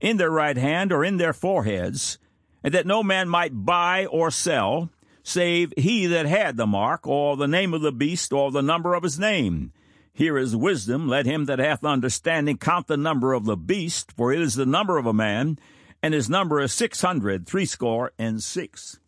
in 0.00 0.16
their 0.16 0.30
right 0.30 0.56
hand 0.56 0.92
or 0.92 1.04
in 1.04 1.16
their 1.16 1.32
foreheads, 1.32 2.18
and 2.62 2.74
that 2.74 2.87
no 2.87 3.02
man 3.02 3.28
might 3.28 3.64
buy 3.64 4.04
or 4.06 4.30
sell, 4.30 4.90
save 5.22 5.72
he 5.76 6.06
that 6.06 6.26
had 6.26 6.56
the 6.56 6.66
mark, 6.66 7.06
or 7.06 7.37
the 7.37 7.48
name 7.48 7.72
of 7.72 7.82
the 7.82 7.92
beast, 7.92 8.32
or 8.32 8.50
the 8.50 8.62
number 8.62 8.94
of 8.94 9.04
his 9.04 9.18
name. 9.18 9.72
Here 10.12 10.37
is 10.37 10.54
wisdom. 10.54 11.08
Let 11.08 11.24
him 11.24 11.46
that 11.46 11.58
hath 11.58 11.85
understanding 11.85 12.58
count 12.58 12.88
the 12.88 12.96
number 12.96 13.32
of 13.32 13.44
the 13.44 13.56
beast, 13.56 14.12
for 14.12 14.32
it 14.32 14.40
is 14.40 14.56
the 14.56 14.66
number 14.66 14.98
of 14.98 15.06
a 15.06 15.12
man, 15.12 15.58
and 16.02 16.14
his 16.14 16.28
number 16.28 16.61
is 16.61 16.72
six 16.72 17.00
hundred 17.00 17.46
threescore 17.46 18.12
and 18.18 18.42
six. 18.42 18.98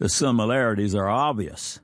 The 0.00 0.08
similarities 0.08 0.94
are 0.94 1.10
obvious. 1.10 1.78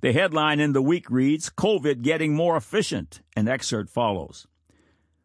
The 0.00 0.14
headline 0.14 0.60
in 0.60 0.72
the 0.72 0.80
week 0.80 1.10
reads 1.10 1.50
COVID 1.50 2.00
getting 2.00 2.34
more 2.34 2.56
efficient. 2.56 3.20
An 3.36 3.46
excerpt 3.48 3.90
follows. 3.90 4.46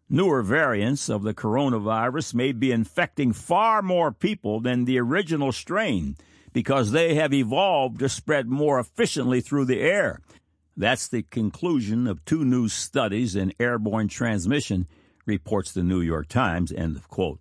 Newer 0.10 0.44
variants 0.44 1.08
of 1.08 1.24
the 1.24 1.34
coronavirus 1.34 2.34
may 2.34 2.52
be 2.52 2.74
infecting 2.74 3.32
far 3.32 3.82
more 3.82 4.12
people 4.12 4.60
than 4.60 4.84
the 4.84 5.00
original 5.00 5.54
strain 5.54 6.18
because 6.52 6.92
they 6.92 7.16
have 7.16 7.34
evolved 7.34 8.00
to 8.00 8.10
spread 8.10 8.50
more 8.50 8.82
efficiently 8.82 9.40
through 9.40 9.66
the 9.66 9.80
air. 9.80 10.20
That's 10.76 11.08
the 11.08 11.24
conclusion 11.24 12.06
of 12.06 12.26
two 12.26 12.44
new 12.44 12.68
studies 12.68 13.34
in 13.34 13.54
airborne 13.62 14.10
transmission, 14.10 14.88
reports 15.26 15.72
the 15.72 15.84
New 15.84 16.02
York 16.02 16.28
Times. 16.28 16.74
End 16.74 16.98
of 16.98 17.08
quote. 17.08 17.40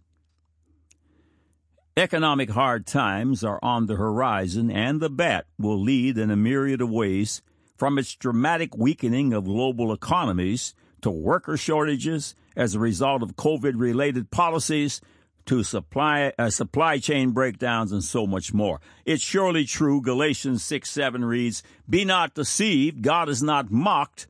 Economic 1.97 2.49
hard 2.49 2.87
times 2.87 3.45
are 3.45 3.59
on 3.63 3.85
the 3.85 3.97
horizon, 3.97 4.71
and 4.71 4.99
the 4.99 5.11
bat 5.11 5.45
will 5.59 5.79
lead 5.79 6.17
in 6.17 6.31
a 6.31 6.37
myriad 6.37 6.81
of 6.81 6.89
ways 6.89 7.43
from 7.77 7.99
its 7.99 8.15
dramatic 8.15 8.75
weakening 8.75 9.35
of 9.35 9.45
global 9.45 9.93
economies 9.93 10.75
to 11.03 11.11
worker 11.11 11.55
shortages 11.55 12.35
as 12.57 12.75
a 12.75 12.79
result 12.79 13.23
of 13.23 13.37
COVID 13.37 13.75
related 13.77 14.31
policies 14.31 15.03
to 15.45 15.63
supply 15.63 16.33
uh, 16.39 16.49
supply 16.49 16.97
chain 16.97 17.33
breakdowns 17.33 17.93
and 17.93 18.03
so 18.03 18.27
much 18.27 18.55
more. 18.55 18.81
It's 19.05 19.23
surely 19.23 19.67
true. 19.67 20.01
Galatians 20.01 20.63
6 20.63 20.89
7 20.89 21.23
reads, 21.23 21.63
Be 21.91 22.07
not 22.07 22.33
deceived, 22.33 23.03
God 23.03 23.29
is 23.29 23.43
not 23.43 23.71
mocked, 23.71 24.27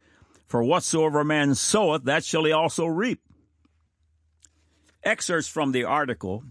for 0.48 0.64
whatsoever 0.64 1.22
man 1.22 1.54
soweth, 1.54 2.02
that 2.04 2.24
shall 2.24 2.44
he 2.44 2.50
also 2.50 2.86
reap. 2.86 3.20
Excerpts 5.04 5.48
from 5.48 5.72
the 5.72 5.84
article, 5.84 6.44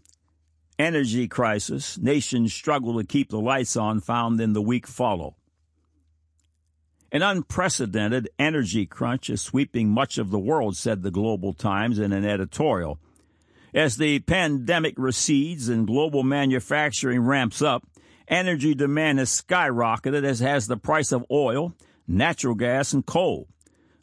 Energy 0.81 1.27
Crisis, 1.27 1.99
Nations 1.99 2.51
Struggle 2.51 2.97
to 2.97 3.05
Keep 3.05 3.29
the 3.29 3.39
Lights 3.39 3.77
On, 3.77 3.99
found 3.99 4.41
in 4.41 4.53
the 4.53 4.63
week 4.63 4.87
follow. 4.87 5.35
An 7.11 7.21
unprecedented 7.21 8.29
energy 8.39 8.87
crunch 8.87 9.29
is 9.29 9.43
sweeping 9.43 9.89
much 9.89 10.17
of 10.17 10.31
the 10.31 10.39
world, 10.39 10.75
said 10.75 11.03
the 11.03 11.11
Global 11.11 11.53
Times 11.53 11.99
in 11.99 12.11
an 12.11 12.25
editorial. 12.25 12.97
As 13.75 13.97
the 13.97 14.21
pandemic 14.21 14.95
recedes 14.97 15.69
and 15.69 15.85
global 15.85 16.23
manufacturing 16.23 17.19
ramps 17.19 17.61
up, 17.61 17.85
energy 18.27 18.73
demand 18.73 19.19
has 19.19 19.29
skyrocketed, 19.29 20.23
as 20.23 20.39
has 20.39 20.65
the 20.65 20.77
price 20.77 21.11
of 21.11 21.23
oil, 21.29 21.75
natural 22.07 22.55
gas, 22.55 22.91
and 22.91 23.05
coal. 23.05 23.47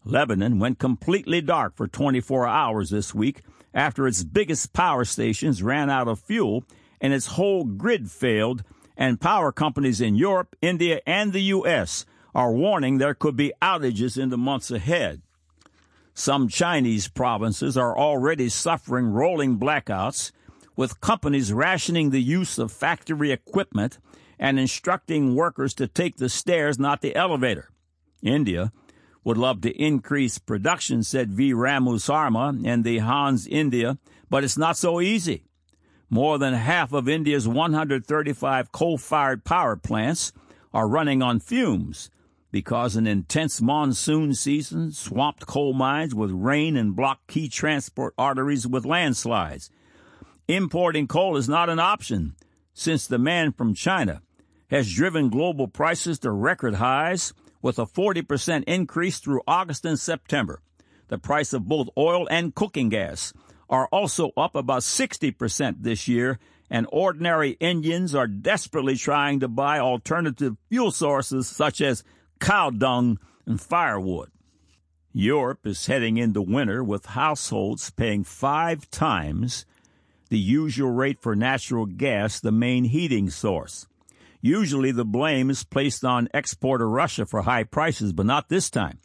Lebanon 0.05 0.61
went 0.61 0.79
completely 0.79 1.41
dark 1.41 1.77
for 1.77 1.89
24 1.89 2.47
hours 2.47 2.91
this 2.91 3.13
week 3.13 3.43
after 3.75 4.07
its 4.07 4.25
biggest 4.25 4.73
power 4.73 5.05
stations 5.05 5.63
ran 5.63 5.91
out 5.91 6.09
of 6.09 6.21
fuel 6.21 6.65
and 7.01 7.13
its 7.13 7.27
whole 7.27 7.65
grid 7.65 8.11
failed, 8.11 8.65
and 8.97 9.21
power 9.21 9.53
companies 9.53 10.01
in 10.01 10.17
Europe, 10.17 10.57
India, 10.61 11.01
and 11.07 11.33
the 11.33 11.43
U.S. 11.43 12.05
are 12.35 12.53
warning 12.53 12.99
there 12.99 13.15
could 13.15 13.37
be 13.37 13.53
outages 13.63 14.21
in 14.21 14.31
the 14.31 14.37
months 14.37 14.71
ahead. 14.73 15.23
Some 16.15 16.49
Chinese 16.49 17.07
provinces 17.07 17.77
are 17.77 17.97
already 17.97 18.49
suffering 18.49 19.07
rolling 19.07 19.59
blackouts, 19.59 20.33
with 20.75 21.01
companies 21.01 21.53
rationing 21.53 22.11
the 22.11 22.23
use 22.23 22.59
of 22.59 22.73
factory 22.73 23.31
equipment 23.31 23.99
and 24.39 24.59
instructing 24.59 25.35
workers 25.35 25.75
to 25.75 25.87
take 25.87 26.17
the 26.17 26.29
stairs, 26.29 26.79
not 26.79 27.01
the 27.01 27.15
elevator. 27.15 27.71
India 28.23 28.73
would 29.29 29.37
love 29.37 29.61
to 29.61 29.71
increase 29.73 30.39
production, 30.39 31.03
said 31.03 31.31
V. 31.31 31.53
Ramusarma 31.53 32.67
and 32.67 32.83
the 32.83 32.97
Hans 32.97 33.47
India, 33.47 33.99
but 34.31 34.43
it's 34.43 34.57
not 34.57 34.75
so 34.75 35.03
easy. 35.03 35.45
More 36.09 36.39
than 36.39 36.55
half 36.55 36.95
of 36.95 37.11
India's 37.11 37.47
135 37.47 38.73
coal 38.73 38.97
fired 38.97 39.45
power 39.45 39.77
plants 39.77 40.33
are 40.73 40.89
running 40.89 41.21
on 41.21 41.41
fumes, 41.41 42.09
because 42.51 42.97
an 42.97 43.07
intense 43.07 43.61
monsoon 43.61 44.33
season 44.33 44.93
swamped 44.93 45.47
coal 45.47 45.75
mines 45.75 46.15
with 46.15 46.31
rain 46.31 46.75
and 46.75 46.97
blocked 46.97 47.27
key 47.27 47.51
transport 47.51 48.15
arteries 48.17 48.67
with 48.67 48.87
landslides. 48.87 49.71
Importing 50.49 51.07
coal 51.07 51.37
is 51.37 51.51
not 51.51 51.69
an 51.69 51.79
option 51.79 52.35
since 52.73 53.07
demand 53.07 53.59
from 53.59 53.75
China 53.75 54.23
has 54.71 54.91
driven 54.91 55.29
global 55.29 55.69
prices 55.69 56.19
to 56.21 56.31
record 56.31 56.77
highs 56.77 57.35
with 57.63 57.79
a 57.79 57.87
40% 57.87 58.65
increase 58.65 59.19
through 59.19 59.43
August 59.47 59.85
and 59.85 59.99
September. 59.99 60.61
The 61.09 61.19
price 61.19 61.53
of 61.53 61.67
both 61.67 61.89
oil 61.97 62.27
and 62.31 62.55
cooking 62.55 62.89
gas 62.89 63.33
are 63.71 63.89
also 63.93 64.33
up 64.37 64.55
about 64.55 64.83
60% 64.83 65.77
this 65.81 66.09
year, 66.09 66.39
and 66.71 66.87
ordinary 66.93 67.53
Indians 67.61 68.15
are 68.15 68.27
desperately 68.27 68.97
trying 68.97 69.41
to 69.41 69.49
buy 69.49 69.79
alternative 69.79 70.57
fuel 70.69 70.91
sources 70.91 71.49
such 71.49 71.81
as 71.81 72.05
cow 72.39 72.71
dung, 72.71 73.19
and 73.47 73.61
firewood. 73.61 74.31
Europe 75.13 75.67
is 75.67 75.87
heading 75.87 76.17
into 76.17 76.43
winter 76.43 76.85
with 76.85 77.07
households 77.07 77.91
paying 77.91 78.25
five 78.25 78.91
times 78.91 79.65
the 80.29 80.39
usual 80.39 80.91
rate 80.91 81.19
for 81.21 81.35
natural 81.35 81.87
gas, 81.87 82.39
the 82.39 82.53
main 82.53 82.85
heating 82.85 83.31
source. 83.31 83.87
Usually 84.41 84.93
the 84.93 85.05
blame 85.05 85.51
is 85.51 85.65
placed 85.65 86.05
on 86.05 86.29
exporter 86.33 86.89
Russia 86.89 87.27
for 87.27 87.43
high 87.43 87.65
prices, 87.65 88.13
but 88.13 88.27
not 88.27 88.49
this 88.49 88.71
time. 88.71 89.01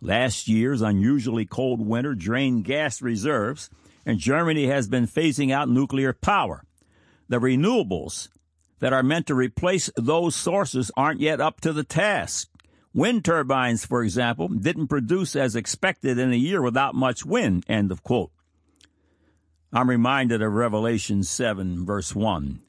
Last 0.00 0.48
year's 0.48 0.82
unusually 0.82 1.46
cold 1.46 1.86
winter 1.86 2.14
drained 2.14 2.64
gas 2.64 3.02
reserves, 3.02 3.70
and 4.04 4.18
Germany 4.18 4.66
has 4.66 4.88
been 4.88 5.06
phasing 5.06 5.52
out 5.52 5.68
nuclear 5.68 6.12
power. 6.12 6.64
The 7.28 7.38
renewables 7.38 8.28
that 8.80 8.92
are 8.92 9.02
meant 9.02 9.28
to 9.28 9.34
replace 9.34 9.90
those 9.96 10.34
sources 10.34 10.90
aren't 10.96 11.20
yet 11.20 11.40
up 11.40 11.60
to 11.60 11.72
the 11.72 11.84
task. 11.84 12.48
Wind 12.92 13.24
turbines, 13.24 13.86
for 13.86 14.02
example, 14.02 14.48
didn't 14.48 14.88
produce 14.88 15.36
as 15.36 15.54
expected 15.54 16.18
in 16.18 16.32
a 16.32 16.36
year 16.36 16.60
without 16.60 16.94
much 16.94 17.24
wind. 17.24 17.64
End 17.68 17.92
of 17.92 18.02
quote. 18.02 18.32
I'm 19.72 19.88
reminded 19.88 20.42
of 20.42 20.52
Revelation 20.52 21.22
7, 21.22 21.86
verse 21.86 22.14
1. 22.14 22.60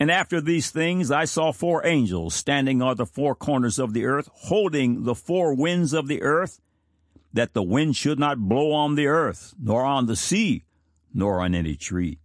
And 0.00 0.10
after 0.10 0.40
these 0.40 0.70
things 0.70 1.10
I 1.10 1.24
saw 1.24 1.52
four 1.52 1.86
angels 1.86 2.34
standing 2.34 2.82
on 2.82 2.96
the 2.96 3.06
four 3.06 3.34
corners 3.34 3.78
of 3.78 3.92
the 3.92 4.06
earth, 4.06 4.28
holding 4.32 5.04
the 5.04 5.14
four 5.14 5.54
winds 5.54 5.92
of 5.92 6.08
the 6.08 6.22
earth, 6.22 6.60
that 7.32 7.52
the 7.52 7.62
wind 7.62 7.96
should 7.96 8.18
not 8.18 8.38
blow 8.38 8.72
on 8.72 8.94
the 8.94 9.06
earth, 9.06 9.54
nor 9.60 9.84
on 9.84 10.06
the 10.06 10.16
sea, 10.16 10.64
nor 11.12 11.40
on 11.40 11.54
any 11.54 11.76
tree. 11.76 12.18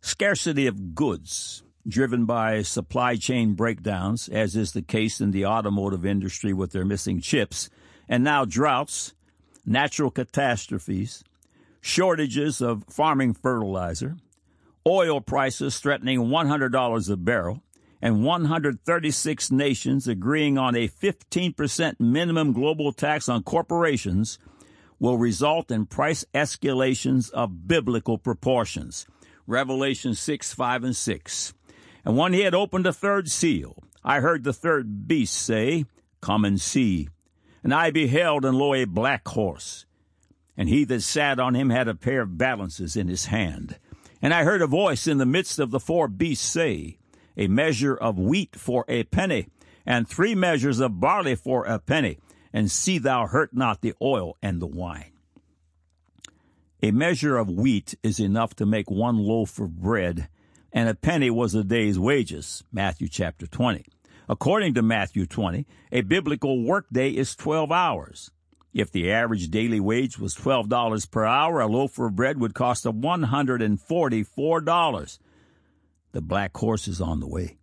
Scarcity 0.00 0.66
of 0.66 0.94
goods 0.94 1.62
driven 1.86 2.24
by 2.24 2.62
supply 2.62 3.16
chain 3.16 3.54
breakdowns, 3.54 4.28
as 4.28 4.56
is 4.56 4.72
the 4.72 4.82
case 4.82 5.20
in 5.20 5.30
the 5.30 5.46
automotive 5.46 6.04
industry 6.04 6.52
with 6.52 6.72
their 6.72 6.84
missing 6.84 7.20
chips, 7.20 7.70
and 8.08 8.22
now 8.22 8.44
droughts, 8.44 9.14
natural 9.64 10.10
catastrophes, 10.10 11.24
shortages 11.80 12.60
of 12.60 12.84
farming 12.84 13.32
fertilizer, 13.32 14.16
oil 14.86 15.20
prices 15.20 15.78
threatening 15.78 16.18
$100 16.20 17.10
a 17.10 17.16
barrel, 17.16 17.62
and 18.02 18.24
136 18.24 19.50
nations 19.50 20.08
agreeing 20.08 20.56
on 20.56 20.74
a 20.74 20.88
15% 20.88 22.00
minimum 22.00 22.52
global 22.52 22.92
tax 22.92 23.28
on 23.28 23.42
corporations 23.42 24.38
will 24.98 25.18
result 25.18 25.70
in 25.70 25.86
price 25.86 26.24
escalations 26.34 27.30
of 27.30 27.66
biblical 27.66 28.18
proportions. 28.18 29.06
Revelation 29.46 30.14
6, 30.14 30.54
5, 30.54 30.84
and 30.84 30.96
6. 30.96 31.54
And 32.04 32.16
when 32.16 32.32
he 32.32 32.40
had 32.40 32.54
opened 32.54 32.86
the 32.86 32.92
third 32.92 33.30
seal, 33.30 33.82
I 34.04 34.20
heard 34.20 34.44
the 34.44 34.52
third 34.52 35.06
beast 35.06 35.34
say, 35.34 35.84
Come 36.20 36.44
and 36.44 36.60
see. 36.60 37.08
And 37.62 37.74
I 37.74 37.90
beheld, 37.90 38.44
and 38.44 38.56
lo, 38.56 38.74
a 38.74 38.84
black 38.84 39.26
horse. 39.28 39.86
And 40.56 40.68
he 40.68 40.84
that 40.84 41.02
sat 41.02 41.40
on 41.40 41.54
him 41.54 41.70
had 41.70 41.88
a 41.88 41.94
pair 41.94 42.22
of 42.22 42.38
balances 42.38 42.96
in 42.96 43.08
his 43.08 43.26
hand. 43.26 43.78
And 44.22 44.34
I 44.34 44.44
heard 44.44 44.62
a 44.62 44.66
voice 44.66 45.06
in 45.06 45.18
the 45.18 45.26
midst 45.26 45.58
of 45.58 45.70
the 45.70 45.80
four 45.80 46.08
beasts 46.08 46.46
say, 46.46 46.98
A 47.36 47.48
measure 47.48 47.94
of 47.94 48.18
wheat 48.18 48.56
for 48.56 48.84
a 48.88 49.04
penny, 49.04 49.48
and 49.86 50.08
three 50.08 50.34
measures 50.34 50.80
of 50.80 51.00
barley 51.00 51.34
for 51.34 51.64
a 51.64 51.78
penny, 51.78 52.18
and 52.52 52.70
see 52.70 52.98
thou 52.98 53.26
hurt 53.26 53.54
not 53.54 53.80
the 53.80 53.94
oil 54.02 54.36
and 54.42 54.60
the 54.60 54.66
wine. 54.66 55.12
A 56.82 56.90
measure 56.90 57.36
of 57.36 57.48
wheat 57.48 57.94
is 58.02 58.20
enough 58.20 58.54
to 58.56 58.66
make 58.66 58.90
one 58.90 59.18
loaf 59.18 59.58
of 59.58 59.80
bread 59.80 60.28
and 60.72 60.88
a 60.88 60.94
penny 60.94 61.30
was 61.30 61.54
a 61.54 61.64
day's 61.64 61.98
wages. 61.98 62.64
Matthew 62.72 63.08
chapter 63.08 63.46
20. 63.46 63.84
According 64.28 64.74
to 64.74 64.82
Matthew 64.82 65.26
20, 65.26 65.66
a 65.90 66.02
biblical 66.02 66.62
workday 66.62 67.10
is 67.10 67.34
12 67.34 67.72
hours. 67.72 68.30
If 68.72 68.92
the 68.92 69.10
average 69.10 69.50
daily 69.50 69.80
wage 69.80 70.16
was 70.18 70.36
$12 70.36 71.10
per 71.10 71.24
hour, 71.24 71.58
a 71.60 71.66
loaf 71.66 71.98
of 71.98 72.14
bread 72.14 72.40
would 72.40 72.54
cost 72.54 72.84
$144. 72.84 75.18
The 76.12 76.20
black 76.20 76.56
horse 76.56 76.86
is 76.86 77.00
on 77.00 77.18
the 77.20 77.28
way. 77.28 77.56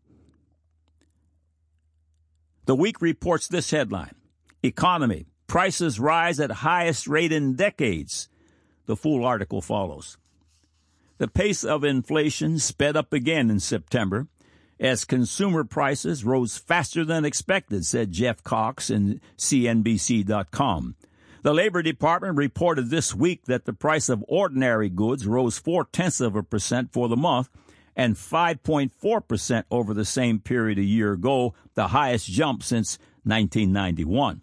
The 2.66 2.76
week 2.76 3.02
reports 3.02 3.48
this 3.48 3.72
headline 3.72 4.16
Economy 4.62 5.28
Prices 5.48 5.98
rise 5.98 6.42
at 6.42 6.52
highest 6.52 7.08
rate 7.08 7.32
in 7.32 7.56
decades. 7.56 8.28
The 8.86 8.98
full 8.98 9.26
article 9.26 9.62
follows. 9.62 10.18
The 11.20 11.30
pace 11.30 11.64
of 11.64 11.86
inflation 11.86 12.60
sped 12.60 12.98
up 12.98 13.14
again 13.14 13.50
in 13.50 13.62
September 13.62 14.28
as 14.80 15.06
consumer 15.06 15.64
prices 15.64 16.24
rose 16.24 16.58
faster 16.58 17.04
than 17.04 17.26
expected, 17.26 17.86
said 17.86 18.12
Jeff 18.12 18.44
Cox 18.44 18.90
in 18.90 19.22
CNBC.com. 19.38 20.96
The 21.44 21.54
Labor 21.54 21.82
Department 21.82 22.36
reported 22.36 22.90
this 22.90 23.14
week 23.14 23.46
that 23.46 23.66
the 23.66 23.74
price 23.74 24.10
of 24.10 24.26
ordinary 24.28 24.90
goods 24.90 25.28
rose 25.28 25.60
four 25.60 25.86
tenths 25.86 26.20
of 26.20 26.36
a 26.36 26.44
percent 26.44 26.92
for 26.92 27.08
the 27.08 27.16
month 27.16 27.50
and 27.96 28.16
5.4% 28.16 29.64
over 29.72 29.94
the 29.94 30.06
same 30.06 30.40
period 30.40 30.78
a 30.78 30.84
year 30.84 31.14
ago, 31.14 31.54
the 31.74 31.90
highest 31.90 32.28
jump 32.28 32.64
since 32.64 32.98
1991. 33.24 34.42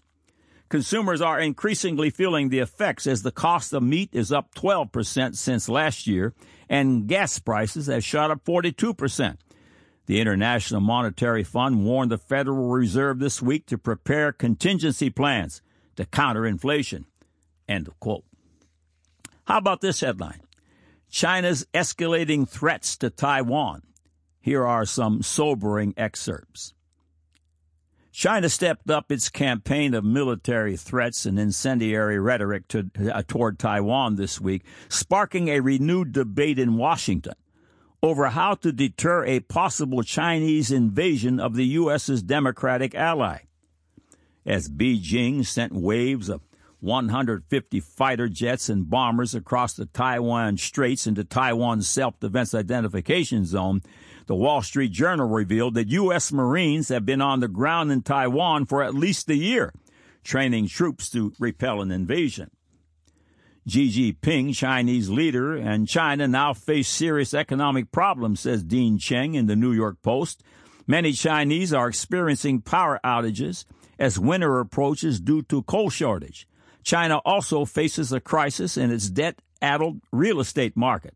Consumers 0.69 1.21
are 1.21 1.39
increasingly 1.39 2.11
feeling 2.11 2.49
the 2.49 2.59
effects 2.59 3.07
as 3.07 3.23
the 3.23 3.31
cost 3.31 3.73
of 3.73 3.83
meat 3.83 4.11
is 4.13 4.33
up 4.33 4.55
12% 4.55 5.37
since 5.37 5.69
last 5.69 6.07
year 6.07 6.35
and 6.69 7.07
gas 7.07 7.39
prices 7.39 7.87
have 7.87 8.03
shot 8.03 8.31
up 8.31 8.45
42%. 8.45 9.37
The 10.07 10.21
International 10.21 10.81
Monetary 10.81 11.45
Fund 11.45 11.85
warned 11.85 12.11
the 12.11 12.19
Federal 12.19 12.69
Reserve 12.69 13.19
this 13.19 13.41
week 13.41 13.67
to 13.67 13.79
prepare 13.79 14.33
contingency 14.33 15.11
plans 15.11 15.63
to 15.97 16.07
counter 16.07 16.47
inflation. 16.47 17.07
End 17.69 17.89
of 17.89 17.99
quote. 18.01 18.25
How 19.45 19.59
about 19.59 19.81
this 19.81 20.01
headline? 20.01 20.41
China's 21.11 21.67
escalating 21.73 22.49
threats 22.49 22.97
to 22.97 23.11
Taiwan. 23.11 23.83
Here 24.41 24.67
are 24.67 24.85
some 24.85 25.23
sobering 25.23 25.95
excerpts. 25.97 26.75
China 28.11 28.49
stepped 28.49 28.91
up 28.91 29.11
its 29.11 29.29
campaign 29.29 29.93
of 29.93 30.05
military 30.05 30.77
threats 30.77 31.27
and 31.27 31.39
incendiary 31.39 32.19
rhetoric 32.19 32.69
to, 32.69 32.89
uh, 33.13 33.23
toward 33.27 33.59
Taiwan 33.59 34.15
this 34.15 34.41
week, 34.41 34.65
sparking 34.89 35.49
a 35.49 35.61
renewed 35.61 36.13
debate 36.13 36.59
in 36.59 36.77
Washington 36.77 37.35
over 38.05 38.29
how 38.29 38.55
to 38.55 38.71
deter 38.71 39.25
a 39.25 39.41
possible 39.41 40.03
Chinese 40.03 40.71
invasion 40.71 41.41
of 41.41 41.57
the 41.57 41.65
U.S.'s 41.65 42.23
democratic 42.23 42.95
ally. 42.95 43.39
As 44.47 44.69
Beijing 44.69 45.45
sent 45.47 45.73
waves 45.73 46.29
of 46.29 46.43
150 46.81 47.81
fighter 47.81 48.29
jets 48.29 48.69
and 48.69 48.89
bombers 48.91 49.35
across 49.35 49.73
the 49.73 49.87
Taiwan 49.87 50.59
Straits 50.59 51.07
into 51.07 51.25
Taiwan's 51.25 51.89
self 51.89 52.21
defense 52.21 52.55
identification 52.55 53.47
zone, 53.47 53.81
the 54.27 54.35
Wall 54.35 54.61
Street 54.61 54.93
Journal 54.93 55.29
revealed 55.29 55.75
that 55.75 55.89
U.S. 55.89 56.31
Marines 56.31 56.89
have 56.91 57.07
been 57.07 57.23
on 57.23 57.41
the 57.41 57.49
ground 57.49 57.91
in 57.91 58.03
Taiwan 58.03 58.67
for 58.67 58.83
at 58.83 58.95
least 58.95 59.31
a 59.31 59.35
year, 59.35 59.73
training 60.23 60.69
troops 60.69 61.09
to 61.11 61.33
repel 61.39 61.81
an 61.81 61.91
invasion. 61.91 62.51
Xi 63.67 63.89
Jinping, 63.89 64.55
Chinese 64.55 65.09
leader, 65.09 65.57
and 65.57 65.89
China 65.89 66.29
now 66.29 66.53
face 66.53 66.87
serious 66.87 67.33
economic 67.33 67.91
problems, 67.91 68.41
says 68.41 68.63
Dean 68.63 68.99
Cheng 68.99 69.35
in 69.35 69.47
the 69.47 69.57
New 69.57 69.73
York 69.73 70.03
Post. 70.03 70.43
Many 70.87 71.13
Chinese 71.13 71.73
are 71.73 71.89
experiencing 71.89 72.61
power 72.61 73.01
outages 73.03 73.65
as 73.99 74.19
winter 74.19 74.61
approaches 74.61 75.21
due 75.21 75.43
to 75.43 75.63
coal 75.63 75.91
shortage. 75.91 76.49
China 76.83 77.19
also 77.25 77.65
faces 77.65 78.13
a 78.13 78.21
crisis 78.21 78.77
in 78.77 78.91
its 78.91 79.09
debt 79.09 79.41
addled 79.63 80.01
real 80.13 80.41
estate 80.41 80.77
market. 80.77 81.15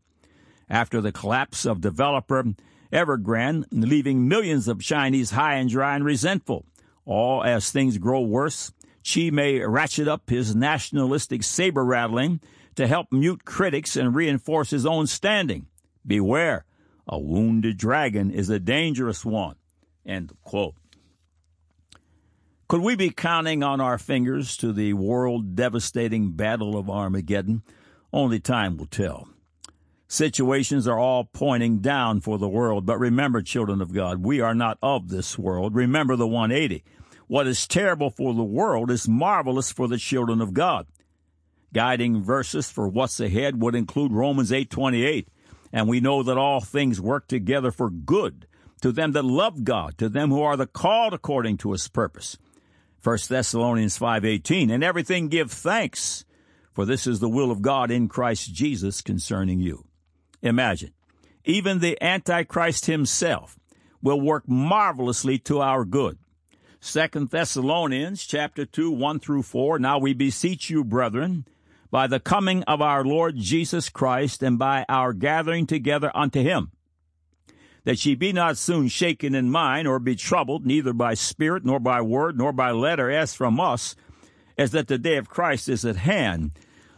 After 0.69 1.01
the 1.01 1.11
collapse 1.11 1.65
of 1.65 1.81
developer 1.81 2.43
Evergrande, 2.91 3.65
leaving 3.71 4.27
millions 4.27 4.67
of 4.67 4.81
Chinese 4.81 5.31
high 5.31 5.55
and 5.55 5.69
dry 5.69 5.95
and 5.95 6.03
resentful. 6.03 6.65
All 7.05 7.43
as 7.43 7.71
things 7.71 7.97
grow 7.97 8.21
worse, 8.21 8.71
Xi 9.03 9.31
may 9.31 9.59
ratchet 9.59 10.07
up 10.07 10.29
his 10.29 10.55
nationalistic 10.55 11.43
saber 11.43 11.85
rattling 11.85 12.39
to 12.75 12.87
help 12.87 13.11
mute 13.11 13.45
critics 13.45 13.95
and 13.95 14.15
reinforce 14.15 14.71
his 14.71 14.85
own 14.85 15.07
standing. 15.07 15.67
Beware, 16.05 16.65
a 17.07 17.19
wounded 17.19 17.77
dragon 17.77 18.31
is 18.31 18.49
a 18.49 18.59
dangerous 18.59 19.23
one. 19.23 19.55
End 20.05 20.31
quote. 20.43 20.75
Could 22.69 22.81
we 22.81 22.95
be 22.95 23.09
counting 23.09 23.63
on 23.63 23.81
our 23.81 23.97
fingers 23.97 24.55
to 24.57 24.71
the 24.71 24.93
world 24.93 25.55
devastating 25.55 26.33
battle 26.33 26.77
of 26.77 26.87
Armageddon? 26.87 27.63
Only 28.13 28.39
time 28.39 28.77
will 28.77 28.85
tell. 28.85 29.27
Situations 30.07 30.87
are 30.87 30.99
all 30.99 31.23
pointing 31.23 31.79
down 31.79 32.21
for 32.21 32.37
the 32.37 32.47
world, 32.47 32.85
but 32.85 32.99
remember, 32.99 33.41
children 33.41 33.81
of 33.81 33.91
God, 33.91 34.23
we 34.23 34.39
are 34.39 34.53
not 34.53 34.77
of 34.83 35.09
this 35.09 35.35
world. 35.35 35.73
Remember 35.73 36.15
the 36.15 36.27
180. 36.27 36.83
What 37.25 37.47
is 37.47 37.65
terrible 37.65 38.11
for 38.11 38.35
the 38.35 38.43
world 38.43 38.91
is 38.91 39.09
marvelous 39.09 39.71
for 39.71 39.87
the 39.87 39.97
children 39.97 40.39
of 40.39 40.53
God. 40.53 40.85
Guiding 41.73 42.21
verses 42.21 42.69
for 42.69 42.87
what's 42.87 43.19
ahead 43.19 43.59
would 43.59 43.73
include 43.73 44.11
Romans 44.11 44.51
8:28, 44.51 45.27
and 45.73 45.87
we 45.87 46.01
know 46.01 46.21
that 46.21 46.37
all 46.37 46.61
things 46.61 47.01
work 47.01 47.27
together 47.27 47.71
for 47.71 47.89
good 47.89 48.45
to 48.81 48.91
them 48.91 49.13
that 49.13 49.25
love 49.25 49.63
God, 49.63 49.97
to 49.97 50.07
them 50.07 50.29
who 50.29 50.43
are 50.43 50.55
the 50.55 50.67
called 50.67 51.15
according 51.15 51.57
to 51.57 51.71
his 51.71 51.87
purpose. 51.87 52.37
1 53.01 53.17
Thessalonians 53.29 53.97
5:18 53.97 54.69
and 54.69 54.83
everything 54.83 55.29
give 55.29 55.51
thanks 55.51 56.25
for 56.73 56.85
this 56.85 57.07
is 57.07 57.19
the 57.19 57.29
will 57.29 57.51
of 57.51 57.61
God 57.61 57.91
in 57.91 58.07
Christ 58.07 58.53
Jesus 58.53 59.01
concerning 59.01 59.59
you. 59.59 59.85
Imagine 60.41 60.93
even 61.45 61.79
the 61.79 62.01
antichrist 62.03 62.85
himself 62.85 63.57
will 64.01 64.19
work 64.19 64.47
marvelously 64.47 65.39
to 65.39 65.61
our 65.61 65.85
good. 65.85 66.17
2 66.81 67.27
Thessalonians 67.27 68.25
chapter 68.25 68.65
2 68.65 68.91
1 68.91 69.19
through 69.19 69.43
4 69.43 69.79
Now 69.79 69.97
we 69.97 70.13
beseech 70.13 70.69
you 70.69 70.83
brethren 70.83 71.45
by 71.91 72.07
the 72.07 72.19
coming 72.19 72.63
of 72.63 72.81
our 72.81 73.03
Lord 73.03 73.35
Jesus 73.37 73.89
Christ 73.89 74.43
and 74.43 74.57
by 74.59 74.85
our 74.87 75.11
gathering 75.13 75.65
together 75.65 76.11
unto 76.15 76.41
him 76.41 76.71
that 77.83 78.05
ye 78.05 78.15
be 78.15 78.33
not 78.33 78.57
soon 78.57 78.87
shaken 78.87 79.35
in 79.35 79.49
mind, 79.49 79.87
or 79.87 79.99
be 79.99 80.15
troubled, 80.15 80.65
neither 80.65 80.93
by 80.93 81.13
spirit, 81.13 81.65
nor 81.65 81.79
by 81.79 82.01
word, 82.01 82.37
nor 82.37 82.51
by 82.51 82.71
letter, 82.71 83.09
as 83.09 83.33
from 83.33 83.59
us, 83.59 83.95
as 84.57 84.71
that 84.71 84.87
the 84.87 84.97
day 84.97 85.17
of 85.17 85.29
Christ 85.29 85.69
is 85.69 85.85
at 85.85 85.95
hand. 85.95 86.51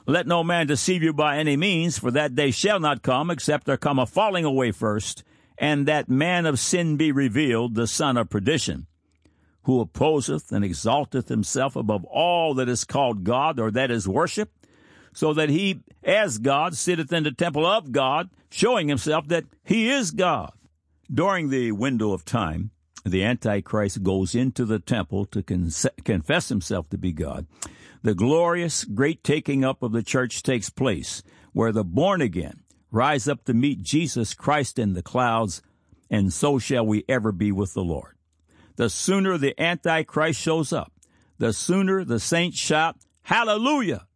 Let 0.08 0.28
no 0.28 0.44
man 0.44 0.68
deceive 0.68 1.04
you 1.04 1.14
by 1.14 1.38
any 1.38 1.56
means, 1.56 2.00
for 2.00 2.12
that 2.12 2.36
day 2.36 2.52
shall 2.52 2.80
not 2.80 3.04
come, 3.04 3.30
except 3.30 3.66
there 3.66 3.78
come 3.78 4.00
a 4.00 4.06
falling 4.06 4.46
away 4.46 4.72
first, 4.72 5.24
and 5.58 5.88
that 5.88 6.10
man 6.10 6.46
of 6.48 6.60
sin 6.60 6.98
be 6.98 7.12
revealed, 7.12 7.76
the 7.76 7.86
son 7.86 8.18
of 8.18 8.30
perdition, 8.30 8.88
who 9.64 9.80
opposeth 9.80 10.52
and 10.52 10.66
exalteth 10.66 11.30
himself 11.30 11.76
above 11.76 12.04
all 12.06 12.56
that 12.56 12.68
is 12.68 12.84
called 12.84 13.24
God, 13.24 13.60
or 13.60 13.70
that 13.70 13.92
is 13.92 14.08
worship, 14.08 14.50
so 15.14 15.34
that 15.34 15.50
he, 15.50 15.82
as 16.04 16.40
God, 16.40 16.76
sitteth 16.76 17.14
in 17.14 17.24
the 17.24 17.32
temple 17.32 17.66
of 17.66 17.92
God, 17.92 18.30
showing 18.50 18.88
himself 18.88 19.28
that 19.28 19.46
he 19.64 19.90
is 19.90 20.10
God. 20.10 20.52
During 21.14 21.50
the 21.50 21.74
window 21.74 22.14
of 22.14 22.24
time, 22.24 22.72
the 23.04 23.24
Antichrist 23.24 24.02
goes 24.02 24.34
into 24.34 24.64
the 24.64 24.80
temple 24.80 25.26
to 25.26 25.44
confess 25.44 26.48
himself 26.48 26.90
to 26.90 26.98
be 26.98 27.12
God. 27.12 27.48
The 28.02 28.16
glorious, 28.16 28.86
great 28.86 29.22
taking 29.24 29.66
up 29.66 29.84
of 29.84 29.92
the 29.92 30.04
church 30.04 30.42
takes 30.42 30.70
place, 30.70 31.22
where 31.52 31.74
the 31.74 31.84
born 31.84 32.22
again 32.22 32.64
rise 32.92 33.28
up 33.28 33.44
to 33.46 33.54
meet 33.54 33.82
Jesus 33.82 34.34
Christ 34.34 34.80
in 34.80 34.94
the 34.94 35.04
clouds, 35.04 35.62
and 36.10 36.32
so 36.32 36.60
shall 36.60 36.86
we 36.86 37.04
ever 37.10 37.32
be 37.32 37.52
with 37.52 37.74
the 37.74 37.84
Lord. 37.84 38.16
The 38.78 38.90
sooner 38.90 39.38
the 39.38 39.60
Antichrist 39.62 40.40
shows 40.40 40.72
up, 40.72 40.94
the 41.38 41.52
sooner 41.52 42.06
the 42.06 42.20
saints 42.20 42.58
shout, 42.58 42.96
Hallelujah! 43.24 44.08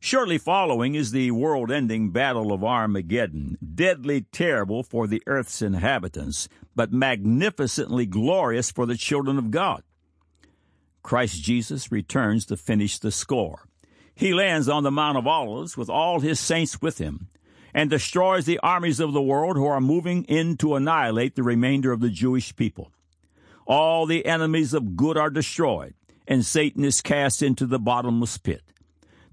Shortly 0.00 0.38
following 0.38 0.94
is 0.94 1.10
the 1.10 1.32
world 1.32 1.72
ending 1.72 2.10
Battle 2.10 2.52
of 2.52 2.62
Armageddon, 2.62 3.58
deadly 3.74 4.22
terrible 4.30 4.84
for 4.84 5.08
the 5.08 5.22
earth's 5.26 5.60
inhabitants, 5.60 6.48
but 6.76 6.92
magnificently 6.92 8.06
glorious 8.06 8.70
for 8.70 8.86
the 8.86 8.96
children 8.96 9.38
of 9.38 9.50
God. 9.50 9.82
Christ 11.02 11.42
Jesus 11.42 11.90
returns 11.90 12.46
to 12.46 12.56
finish 12.56 12.98
the 12.98 13.10
score. 13.10 13.66
He 14.14 14.32
lands 14.32 14.68
on 14.68 14.84
the 14.84 14.90
Mount 14.92 15.18
of 15.18 15.26
Olives 15.26 15.76
with 15.76 15.90
all 15.90 16.20
his 16.20 16.38
saints 16.38 16.80
with 16.80 16.98
him 16.98 17.28
and 17.74 17.90
destroys 17.90 18.46
the 18.46 18.58
armies 18.60 19.00
of 19.00 19.12
the 19.12 19.22
world 19.22 19.56
who 19.56 19.66
are 19.66 19.80
moving 19.80 20.24
in 20.24 20.56
to 20.58 20.76
annihilate 20.76 21.34
the 21.34 21.42
remainder 21.42 21.90
of 21.90 22.00
the 22.00 22.08
Jewish 22.08 22.54
people. 22.54 22.92
All 23.66 24.06
the 24.06 24.26
enemies 24.26 24.74
of 24.74 24.96
good 24.96 25.16
are 25.16 25.28
destroyed, 25.28 25.94
and 26.26 26.46
Satan 26.46 26.84
is 26.84 27.00
cast 27.00 27.42
into 27.42 27.66
the 27.66 27.80
bottomless 27.80 28.38
pit 28.38 28.62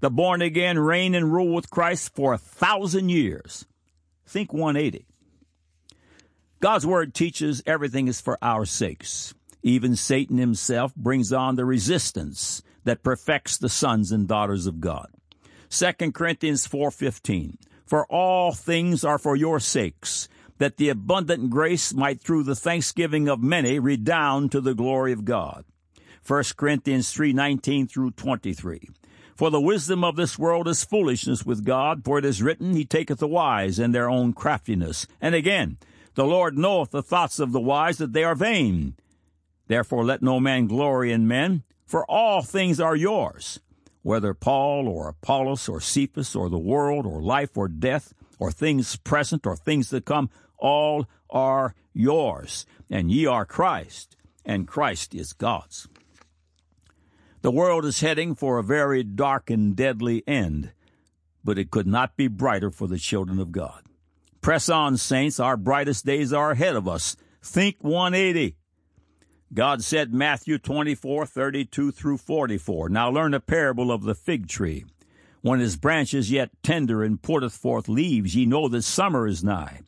the 0.00 0.10
born 0.10 0.42
again 0.42 0.78
reign 0.78 1.14
and 1.14 1.32
rule 1.32 1.54
with 1.54 1.70
Christ 1.70 2.14
for 2.14 2.32
a 2.32 2.38
thousand 2.38 3.08
years. 3.08 3.66
Think 4.26 4.52
180. 4.52 5.06
God's 6.60 6.86
word 6.86 7.14
teaches 7.14 7.62
everything 7.66 8.08
is 8.08 8.20
for 8.20 8.38
our 8.42 8.64
sakes. 8.64 9.34
Even 9.62 9.96
Satan 9.96 10.38
himself 10.38 10.94
brings 10.94 11.32
on 11.32 11.56
the 11.56 11.64
resistance 11.64 12.62
that 12.84 13.02
perfects 13.02 13.58
the 13.58 13.68
sons 13.68 14.12
and 14.12 14.28
daughters 14.28 14.66
of 14.66 14.80
God. 14.80 15.08
2 15.70 16.12
Corinthians 16.12 16.66
4:15 16.66 17.58
For 17.84 18.06
all 18.06 18.52
things 18.52 19.04
are 19.04 19.18
for 19.18 19.36
your 19.36 19.60
sakes, 19.60 20.28
that 20.58 20.76
the 20.76 20.88
abundant 20.88 21.50
grace 21.50 21.92
might 21.92 22.20
through 22.20 22.44
the 22.44 22.56
thanksgiving 22.56 23.28
of 23.28 23.42
many 23.42 23.78
redound 23.78 24.52
to 24.52 24.60
the 24.60 24.74
glory 24.74 25.12
of 25.12 25.24
God. 25.24 25.64
1 26.26 26.56
Corinthians 26.56 27.12
3:19 27.12 27.86
through 27.86 28.12
23. 28.12 28.88
For 29.36 29.50
the 29.50 29.60
wisdom 29.60 30.02
of 30.02 30.16
this 30.16 30.38
world 30.38 30.66
is 30.66 30.82
foolishness 30.82 31.44
with 31.44 31.64
God, 31.64 32.02
for 32.04 32.18
it 32.18 32.24
is 32.24 32.42
written, 32.42 32.74
He 32.74 32.86
taketh 32.86 33.18
the 33.18 33.28
wise 33.28 33.78
in 33.78 33.92
their 33.92 34.08
own 34.08 34.32
craftiness. 34.32 35.06
And 35.20 35.34
again, 35.34 35.76
the 36.14 36.24
Lord 36.24 36.56
knoweth 36.56 36.90
the 36.90 37.02
thoughts 37.02 37.38
of 37.38 37.52
the 37.52 37.60
wise, 37.60 37.98
that 37.98 38.14
they 38.14 38.24
are 38.24 38.34
vain. 38.34 38.94
Therefore 39.66 40.04
let 40.04 40.22
no 40.22 40.40
man 40.40 40.66
glory 40.66 41.12
in 41.12 41.28
men, 41.28 41.64
for 41.84 42.10
all 42.10 42.40
things 42.40 42.80
are 42.80 42.96
yours, 42.96 43.60
whether 44.02 44.32
Paul 44.32 44.88
or 44.88 45.08
Apollos 45.08 45.68
or 45.68 45.82
Cephas 45.82 46.34
or 46.34 46.48
the 46.48 46.58
world 46.58 47.04
or 47.04 47.20
life 47.20 47.58
or 47.58 47.68
death 47.68 48.14
or 48.38 48.50
things 48.50 48.96
present 48.96 49.46
or 49.46 49.54
things 49.54 49.90
to 49.90 50.00
come, 50.00 50.30
all 50.56 51.06
are 51.28 51.74
yours, 51.92 52.64
and 52.88 53.10
ye 53.10 53.26
are 53.26 53.44
Christ, 53.44 54.16
and 54.46 54.66
Christ 54.66 55.14
is 55.14 55.34
God's. 55.34 55.88
The 57.46 57.52
world 57.52 57.84
is 57.84 58.00
heading 58.00 58.34
for 58.34 58.58
a 58.58 58.64
very 58.64 59.04
dark 59.04 59.50
and 59.50 59.76
deadly 59.76 60.24
end, 60.26 60.72
but 61.44 61.58
it 61.58 61.70
could 61.70 61.86
not 61.86 62.16
be 62.16 62.26
brighter 62.26 62.72
for 62.72 62.88
the 62.88 62.98
children 62.98 63.38
of 63.38 63.52
God. 63.52 63.84
Press 64.40 64.68
on, 64.68 64.96
saints, 64.96 65.38
our 65.38 65.56
brightest 65.56 66.04
days 66.04 66.32
are 66.32 66.50
ahead 66.50 66.74
of 66.74 66.88
us. 66.88 67.16
Think 67.40 67.76
180. 67.82 68.56
God 69.54 69.84
said, 69.84 70.12
Matthew 70.12 70.58
24, 70.58 71.24
32 71.24 71.92
through 71.92 72.18
44, 72.18 72.88
Now 72.88 73.10
learn 73.10 73.32
a 73.32 73.38
parable 73.38 73.92
of 73.92 74.02
the 74.02 74.16
fig 74.16 74.48
tree. 74.48 74.84
When 75.40 75.60
his 75.60 75.76
branch 75.76 76.14
is 76.14 76.32
yet 76.32 76.50
tender 76.64 77.04
and 77.04 77.22
putteth 77.22 77.54
forth 77.54 77.88
leaves, 77.88 78.34
ye 78.34 78.44
know 78.44 78.66
that 78.66 78.82
summer 78.82 79.24
is 79.24 79.44
nigh. 79.44 79.82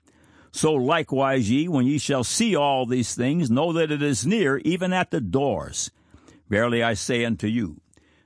So 0.52 0.74
likewise 0.74 1.50
ye, 1.50 1.66
when 1.66 1.86
ye 1.86 1.98
shall 1.98 2.22
see 2.22 2.54
all 2.54 2.86
these 2.86 3.16
things, 3.16 3.50
know 3.50 3.72
that 3.72 3.90
it 3.90 4.00
is 4.00 4.24
near, 4.24 4.58
even 4.58 4.92
at 4.92 5.10
the 5.10 5.20
doors. 5.20 5.90
Verily 6.48 6.82
I 6.82 6.94
say 6.94 7.24
unto 7.24 7.46
you, 7.46 7.80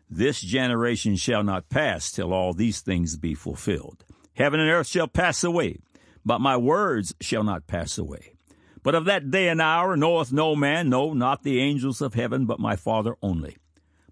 this 0.08 0.40
generation 0.40 1.16
shall 1.16 1.42
not 1.42 1.70
pass 1.70 2.12
till 2.12 2.32
all 2.32 2.52
these 2.52 2.80
things 2.80 3.16
be 3.16 3.34
fulfilled. 3.34 4.04
Heaven 4.34 4.60
and 4.60 4.70
earth 4.70 4.86
shall 4.86 5.08
pass 5.08 5.42
away, 5.42 5.78
but 6.24 6.40
my 6.40 6.56
words 6.56 7.14
shall 7.20 7.42
not 7.42 7.66
pass 7.66 7.96
away. 7.98 8.34
But 8.82 8.94
of 8.94 9.04
that 9.06 9.30
day 9.30 9.48
and 9.48 9.60
hour 9.60 9.96
knoweth 9.96 10.32
no 10.32 10.54
man, 10.54 10.88
no, 10.88 11.14
not 11.14 11.42
the 11.42 11.60
angels 11.60 12.00
of 12.00 12.14
heaven, 12.14 12.46
but 12.46 12.60
my 12.60 12.76
Father 12.76 13.16
only. 13.22 13.56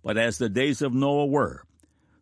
But 0.03 0.17
as 0.17 0.39
the 0.39 0.49
days 0.49 0.81
of 0.81 0.95
Noah 0.95 1.27
were, 1.27 1.65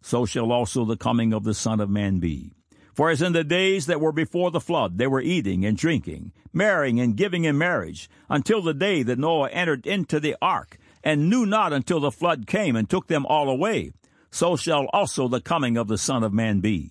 so 0.01 0.27
shall 0.27 0.51
also 0.51 0.85
the 0.85 0.97
coming 0.97 1.33
of 1.33 1.45
the 1.45 1.55
Son 1.55 1.81
of 1.81 1.91
Man 1.91 2.19
be. 2.19 2.53
For 2.95 3.11
as 3.11 3.23
in 3.23 3.33
the 3.33 3.45
days 3.45 3.87
that 3.87 4.01
were 4.01 4.11
before 4.11 4.51
the 4.51 4.61
flood, 4.61 4.99
they 4.99 5.07
were 5.07 5.21
eating 5.21 5.65
and 5.65 5.77
drinking, 5.77 6.33
marrying 6.53 6.99
and 6.99 7.17
giving 7.17 7.45
in 7.45 7.57
marriage, 7.57 8.11
until 8.29 8.61
the 8.61 8.75
day 8.75 9.05
that 9.05 9.21
Noah 9.21 9.51
entered 9.51 9.87
into 9.87 10.19
the 10.19 10.35
ark, 10.43 10.79
and 11.09 11.31
knew 11.31 11.47
not 11.47 11.73
until 11.73 12.01
the 12.01 12.11
flood 12.11 12.47
came 12.47 12.77
and 12.77 12.91
took 12.91 13.07
them 13.07 13.25
all 13.25 13.49
away. 13.49 13.91
So 14.31 14.57
shall 14.57 14.85
also 14.93 15.27
the 15.27 15.41
coming 15.41 15.79
of 15.79 15.89
the 15.89 15.97
Son 15.97 16.23
of 16.23 16.35
Man 16.35 16.61
be. 16.61 16.91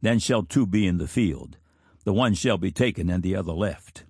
Then 0.00 0.20
shall 0.20 0.44
two 0.44 0.64
be 0.64 0.86
in 0.86 0.98
the 0.98 1.08
field, 1.08 1.56
the 2.04 2.12
one 2.12 2.34
shall 2.34 2.56
be 2.56 2.70
taken 2.70 3.10
and 3.10 3.20
the 3.20 3.34
other 3.34 3.50
left. 3.50 4.04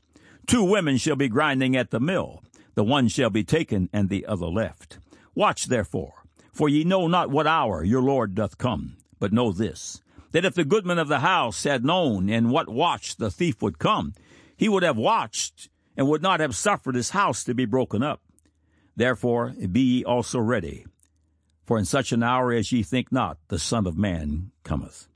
Two 0.47 0.63
women 0.63 0.99
shall 0.99 1.17
be 1.17 1.29
grinding 1.29 1.75
at 1.75 1.91
the 1.91 1.99
mill, 1.99 2.43
the 2.75 2.85
one 2.85 3.09
shall 3.09 3.31
be 3.31 3.43
taken 3.43 3.89
and 3.91 4.11
the 4.11 4.27
other 4.27 4.49
left. 4.49 4.99
Watch 5.35 5.65
therefore, 5.65 6.27
for 6.53 6.69
ye 6.69 6.85
know 6.85 7.07
not 7.07 7.31
what 7.31 7.47
hour 7.47 7.83
your 7.83 8.03
Lord 8.03 8.35
doth 8.35 8.59
come. 8.59 8.99
But 9.19 9.33
know 9.33 9.51
this, 9.51 10.03
that 10.33 10.45
if 10.45 10.55
the 10.55 10.63
goodman 10.63 10.99
of 10.99 11.09
the 11.09 11.21
house 11.21 11.65
had 11.65 11.87
known 11.87 12.29
in 12.29 12.51
what 12.51 12.69
watch 12.69 13.17
the 13.17 13.31
thief 13.31 13.63
would 13.63 13.79
come, 13.79 14.13
he 14.59 14.69
would 14.69 14.83
have 14.83 14.99
watched 14.99 15.71
and 15.97 16.07
would 16.07 16.21
not 16.21 16.41
have 16.41 16.55
suffered 16.55 16.97
his 16.97 17.11
house 17.11 17.45
to 17.45 17.55
be 17.55 17.65
broken 17.65 18.03
up. 18.03 18.21
Therefore 18.97 19.55
be 19.71 19.81
ye 19.81 20.05
also 20.05 20.39
ready, 20.39 20.85
for 21.65 21.79
in 21.79 21.85
such 21.85 22.13
an 22.13 22.23
hour 22.23 22.53
as 22.53 22.73
ye 22.73 22.83
think 22.83 23.11
not, 23.11 23.39
the 23.49 23.59
Son 23.59 23.87
of 23.87 23.97
Man 23.97 24.51
cometh. 24.65 25.09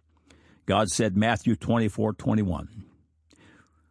God 0.64 0.88
said, 0.90 1.16
Matthew 1.16 1.54
twenty-four 1.56 2.14
twenty-one. 2.14 2.84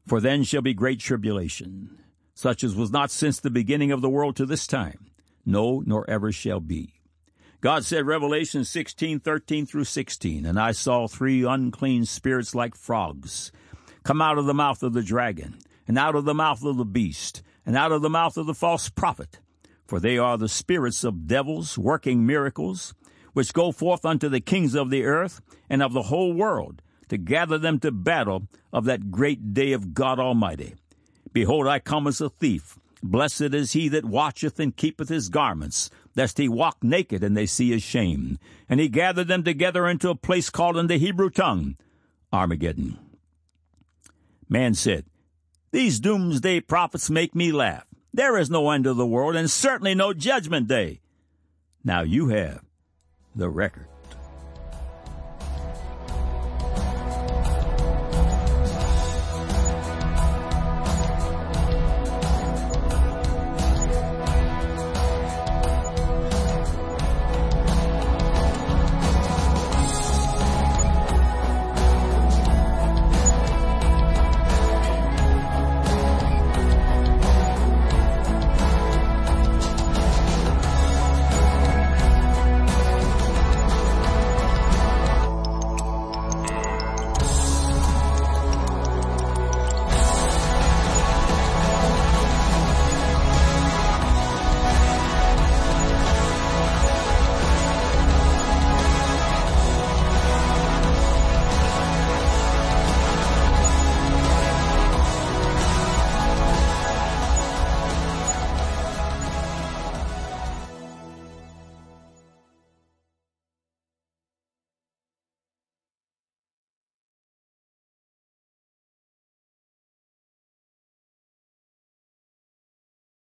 For 0.07 0.19
then 0.19 0.43
shall 0.43 0.61
be 0.61 0.73
great 0.73 0.99
tribulation, 0.99 1.97
such 2.33 2.63
as 2.63 2.75
was 2.75 2.91
not 2.91 3.11
since 3.11 3.39
the 3.39 3.49
beginning 3.49 3.91
of 3.91 4.01
the 4.01 4.09
world 4.09 4.35
to 4.37 4.45
this 4.45 4.67
time, 4.67 5.11
no, 5.45 5.81
nor 5.85 6.09
ever 6.09 6.31
shall 6.31 6.59
be. 6.59 6.93
God 7.61 7.85
said, 7.85 8.05
Revelation 8.05 8.65
sixteen 8.65 9.19
thirteen 9.19 9.65
through 9.65 9.85
16, 9.85 10.45
And 10.45 10.59
I 10.59 10.71
saw 10.71 11.07
three 11.07 11.43
unclean 11.43 12.05
spirits 12.05 12.53
like 12.53 12.75
frogs 12.75 13.51
come 14.03 14.21
out 14.21 14.37
of 14.37 14.45
the 14.45 14.53
mouth 14.53 14.83
of 14.83 14.93
the 14.93 15.01
dragon, 15.01 15.57
and 15.87 15.97
out 15.97 16.15
of 16.15 16.25
the 16.25 16.33
mouth 16.33 16.63
of 16.63 16.77
the 16.77 16.85
beast, 16.85 17.41
and 17.65 17.75
out 17.75 17.91
of 17.91 18.01
the 18.01 18.09
mouth 18.09 18.37
of 18.37 18.45
the 18.45 18.53
false 18.53 18.89
prophet 18.89 19.39
for 19.85 19.99
they 19.99 20.17
are 20.17 20.37
the 20.37 20.49
spirits 20.49 21.03
of 21.03 21.27
devils 21.27 21.77
working 21.77 22.25
miracles, 22.25 22.93
which 23.33 23.53
go 23.53 23.71
forth 23.71 24.05
unto 24.05 24.29
the 24.29 24.39
kings 24.39 24.75
of 24.75 24.89
the 24.89 25.03
earth 25.03 25.41
and 25.69 25.83
of 25.83 25.93
the 25.93 26.03
whole 26.03 26.33
world, 26.33 26.81
to 27.09 27.17
gather 27.17 27.57
them 27.57 27.79
to 27.79 27.91
battle 27.91 28.47
of 28.73 28.85
that 28.85 29.11
great 29.11 29.53
day 29.53 29.73
of 29.73 29.93
God 29.93 30.19
Almighty. 30.19 30.75
Behold, 31.33 31.67
I 31.67 31.79
come 31.79 32.07
as 32.07 32.21
a 32.21 32.29
thief. 32.29 32.79
Blessed 33.03 33.53
is 33.53 33.73
he 33.73 33.89
that 33.89 34.05
watcheth 34.05 34.59
and 34.59 34.75
keepeth 34.75 35.09
his 35.09 35.29
garments, 35.29 35.89
lest 36.15 36.37
he 36.37 36.49
walk 36.49 36.77
naked 36.81 37.23
and 37.23 37.37
they 37.37 37.45
see 37.45 37.71
his 37.71 37.83
shame. 37.83 38.39
And 38.67 38.79
he 38.79 38.89
gathered 38.89 39.27
them 39.27 39.43
together 39.43 39.87
into 39.87 40.09
a 40.09 40.15
place 40.15 40.49
called 40.49 40.77
in 40.77 40.87
the 40.87 40.97
Hebrew 40.97 41.29
tongue 41.29 41.77
Armageddon. 42.33 42.97
Man 44.49 44.73
said, 44.73 45.05
These 45.71 45.99
doomsday 45.99 46.61
prophets 46.61 47.09
make 47.09 47.35
me 47.35 47.51
laugh. 47.51 47.85
There 48.15 48.37
is 48.37 48.49
no 48.49 48.69
end 48.69 48.87
of 48.87 48.95
the 48.95 49.05
world 49.05 49.35
and 49.35 49.51
certainly 49.51 49.93
no 49.93 50.13
judgment 50.13 50.69
day. 50.69 51.01
Now 51.83 52.03
you 52.03 52.29
have 52.29 52.63
the 53.35 53.49
record. 53.49 53.87